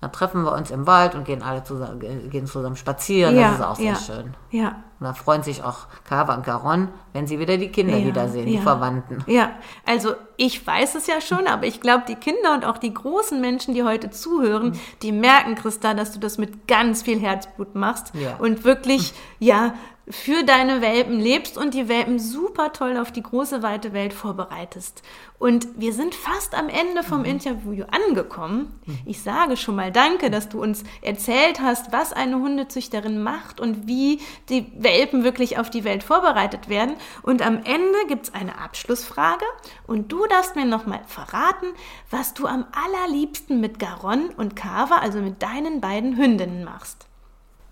Dann 0.01 0.11
treffen 0.11 0.43
wir 0.43 0.53
uns 0.53 0.71
im 0.71 0.85
Wald 0.87 1.15
und 1.15 1.25
gehen 1.25 1.41
alle 1.41 1.63
zusammen, 1.63 1.99
gehen 2.29 2.45
zusammen 2.45 2.75
spazieren. 2.75 3.35
Ja, 3.35 3.49
das 3.49 3.59
ist 3.59 3.65
auch 3.65 3.75
sehr 3.75 3.85
ja, 3.85 3.95
schön. 3.95 4.33
Ja. 4.51 4.67
Und 4.99 5.07
da 5.07 5.13
freuen 5.13 5.43
sich 5.43 5.63
auch 5.63 5.87
Kava 6.07 6.35
und 6.35 6.43
Caron, 6.43 6.89
wenn 7.13 7.27
sie 7.27 7.39
wieder 7.39 7.57
die 7.57 7.69
Kinder 7.69 7.97
ja, 7.97 8.05
wiedersehen, 8.05 8.45
die 8.45 8.59
Verwandten. 8.59 9.23
Ja, 9.27 9.51
also 9.85 10.13
ich 10.37 10.65
weiß 10.65 10.95
es 10.95 11.07
ja 11.07 11.19
schon, 11.19 11.47
aber 11.47 11.65
ich 11.65 11.81
glaube, 11.81 12.03
die 12.07 12.15
Kinder 12.15 12.53
und 12.53 12.65
auch 12.65 12.77
die 12.77 12.93
großen 12.93 13.41
Menschen, 13.41 13.73
die 13.73 13.83
heute 13.83 14.09
zuhören, 14.09 14.69
mhm. 14.69 14.79
die 15.01 15.11
merken, 15.11 15.55
Christa, 15.55 15.93
dass 15.93 16.11
du 16.11 16.19
das 16.19 16.37
mit 16.37 16.67
ganz 16.67 17.01
viel 17.01 17.19
Herzblut 17.19 17.75
machst 17.75 18.13
und 18.39 18.63
wirklich, 18.63 19.13
ja, 19.39 19.73
für 20.07 20.43
deine 20.43 20.81
Welpen 20.81 21.19
lebst 21.19 21.57
und 21.57 21.73
die 21.73 21.89
Welpen 21.89 22.19
super 22.19 22.73
toll 22.73 22.97
auf 22.97 23.11
die 23.11 23.23
große 23.23 23.63
weite 23.63 23.91
Welt 23.93 24.13
vorbereitest. 24.13 25.01
Und 25.39 25.67
wir 25.77 25.93
sind 25.93 26.15
fast 26.15 26.55
am 26.55 26.69
Ende 26.69 27.03
vom 27.03 27.19
mhm. 27.19 27.25
Interview 27.25 27.85
angekommen. 27.89 28.79
Mhm. 28.85 28.99
Ich 29.05 29.21
sage 29.21 29.57
schon 29.57 29.75
mal 29.75 29.91
danke, 29.91 30.29
dass 30.29 30.47
du 30.47 30.61
uns 30.61 30.83
erzählt 31.01 31.59
hast, 31.59 31.91
was 31.91 32.13
eine 32.13 32.37
Hundezüchterin 32.37 33.21
macht 33.21 33.59
und 33.59 33.87
wie 33.87 34.21
die 34.49 34.71
Welpen 34.77 35.23
wirklich 35.23 35.57
auf 35.57 35.69
die 35.69 35.83
Welt 35.83 36.03
vorbereitet 36.03 36.69
werden. 36.69 36.95
Und 37.23 37.41
am 37.41 37.57
Ende 37.63 37.97
gibt 38.07 38.27
es 38.27 38.33
eine 38.33 38.59
Abschlussfrage 38.59 39.45
und 39.87 40.11
du 40.11 40.25
darfst 40.27 40.55
mir 40.55 40.65
nochmal 40.65 41.01
verraten, 41.07 41.67
was 42.11 42.33
du 42.33 42.45
am 42.45 42.65
allerliebsten 42.71 43.59
mit 43.59 43.79
Garon 43.79 44.29
und 44.37 44.55
Kava, 44.55 44.99
also 44.99 45.19
mit 45.19 45.41
deinen 45.41 45.81
beiden 45.81 46.15
Hündinnen 46.15 46.63
machst. 46.63 47.04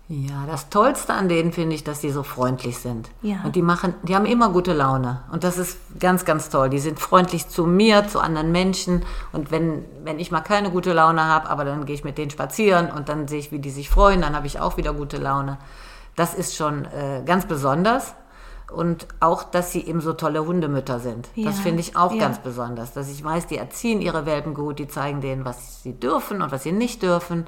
Ja, 0.08 0.44
das 0.46 0.68
Tollste 0.68 1.14
an 1.14 1.30
denen 1.30 1.52
finde 1.52 1.74
ich, 1.74 1.82
dass 1.82 2.02
sie 2.02 2.10
so 2.10 2.22
freundlich 2.22 2.76
sind. 2.76 3.10
Ja. 3.22 3.36
Und 3.42 3.56
die 3.56 3.62
machen, 3.62 3.94
die 4.02 4.14
haben 4.14 4.26
immer 4.26 4.50
gute 4.50 4.74
Laune. 4.74 5.22
Und 5.32 5.44
das 5.44 5.56
ist 5.56 5.78
ganz, 5.98 6.26
ganz 6.26 6.50
toll. 6.50 6.68
Die 6.68 6.78
sind 6.78 7.00
freundlich 7.00 7.48
zu 7.48 7.66
mir, 7.66 8.06
zu 8.06 8.20
anderen 8.20 8.52
Menschen. 8.52 9.02
Und 9.32 9.50
wenn, 9.50 9.82
wenn 10.04 10.18
ich 10.18 10.30
mal 10.30 10.42
keine 10.42 10.70
gute 10.70 10.92
Laune 10.92 11.24
habe, 11.24 11.48
aber 11.48 11.64
dann 11.64 11.86
gehe 11.86 11.94
ich 11.94 12.04
mit 12.04 12.18
denen 12.18 12.30
spazieren 12.30 12.90
und 12.90 13.08
dann 13.08 13.28
sehe 13.28 13.38
ich, 13.38 13.50
wie 13.50 13.60
die 13.60 13.70
sich 13.70 13.88
freuen, 13.88 14.20
dann 14.20 14.36
habe 14.36 14.46
ich 14.46 14.60
auch 14.60 14.76
wieder 14.76 14.92
gute 14.92 15.16
Laune. 15.16 15.56
Das 16.16 16.34
ist 16.34 16.54
schon 16.54 16.84
äh, 16.84 17.22
ganz 17.24 17.46
besonders. 17.46 18.14
Und 18.70 19.06
auch, 19.20 19.42
dass 19.44 19.72
sie 19.72 19.86
eben 19.86 20.00
so 20.00 20.12
tolle 20.12 20.44
Hundemütter 20.44 20.98
sind. 20.98 21.28
Ja. 21.34 21.46
Das 21.46 21.60
finde 21.60 21.80
ich 21.80 21.96
auch 21.96 22.12
ja. 22.12 22.18
ganz 22.18 22.40
besonders. 22.40 22.92
Dass 22.92 23.10
ich 23.10 23.24
weiß, 23.24 23.46
die 23.46 23.56
erziehen 23.56 24.02
ihre 24.02 24.26
Welpen 24.26 24.52
gut, 24.52 24.78
die 24.78 24.88
zeigen 24.88 25.22
denen, 25.22 25.46
was 25.46 25.82
sie 25.82 25.98
dürfen 25.98 26.42
und 26.42 26.52
was 26.52 26.62
sie 26.62 26.72
nicht 26.72 27.02
dürfen 27.02 27.46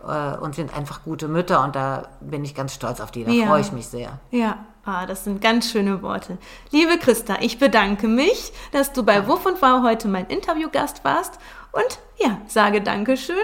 und 0.00 0.54
sind 0.54 0.76
einfach 0.76 1.02
gute 1.02 1.28
Mütter 1.28 1.64
und 1.64 1.74
da 1.74 2.08
bin 2.20 2.44
ich 2.44 2.54
ganz 2.54 2.74
stolz 2.74 3.00
auf 3.00 3.10
die. 3.10 3.24
Da 3.24 3.30
ja. 3.30 3.46
freue 3.46 3.60
ich 3.60 3.72
mich 3.72 3.88
sehr. 3.88 4.20
Ja, 4.30 4.64
ah, 4.84 5.06
das 5.06 5.24
sind 5.24 5.40
ganz 5.40 5.70
schöne 5.70 6.02
Worte. 6.02 6.38
Liebe 6.70 6.98
Christa, 6.98 7.36
ich 7.40 7.58
bedanke 7.58 8.06
mich, 8.06 8.52
dass 8.72 8.92
du 8.92 9.02
bei 9.02 9.26
Wuff 9.26 9.44
und 9.44 9.60
Wow 9.60 9.82
heute 9.82 10.08
mein 10.08 10.26
Interviewgast 10.26 11.04
warst 11.04 11.38
und 11.72 11.98
ja, 12.18 12.40
sage 12.46 12.80
Dankeschön. 12.80 13.36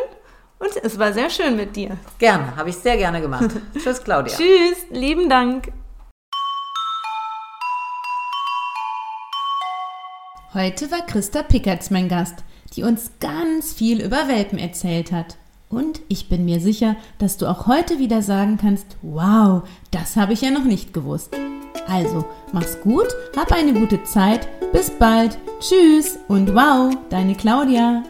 Und 0.61 0.70
es 0.83 0.98
war 0.98 1.12
sehr 1.12 1.28
schön 1.28 1.57
mit 1.57 1.74
dir. 1.74 1.96
Gerne, 2.18 2.57
habe 2.57 2.70
ich 2.70 2.76
sehr 2.76 2.96
gerne 2.96 3.20
gemacht. 3.20 3.50
Tschüss, 3.74 4.02
Claudia. 4.02 4.35
Tschüss, 4.35 4.87
lieben 4.90 5.28
Dank. 5.28 5.72
Heute 10.55 10.88
war 10.92 11.05
Christa 11.05 11.42
Pickertz 11.42 11.90
mein 11.90 12.09
Gast, 12.09 12.44
die 12.76 12.85
uns 12.85 13.11
ganz 13.18 13.72
viel 13.72 14.00
über 14.00 14.28
Welpen 14.28 14.59
erzählt 14.59 15.11
hat. 15.11 15.37
Und 15.68 16.00
ich 16.09 16.29
bin 16.29 16.44
mir 16.44 16.61
sicher, 16.61 16.96
dass 17.18 17.37
du 17.37 17.46
auch 17.46 17.66
heute 17.66 17.98
wieder 17.98 18.22
sagen 18.22 18.59
kannst, 18.61 18.96
wow, 19.03 19.62
das 19.90 20.16
habe 20.16 20.33
ich 20.33 20.42
ja 20.42 20.50
noch 20.50 20.64
nicht 20.64 20.92
gewusst. 20.92 21.35
Also, 21.87 22.24
mach's 22.53 22.81
gut, 22.81 23.09
hab 23.37 23.53
eine 23.53 23.72
gute 23.72 24.03
Zeit, 24.05 24.48
bis 24.72 24.90
bald, 24.90 25.37
tschüss 25.61 26.18
und 26.29 26.55
wow, 26.55 26.94
deine 27.11 27.35
Claudia. 27.35 28.03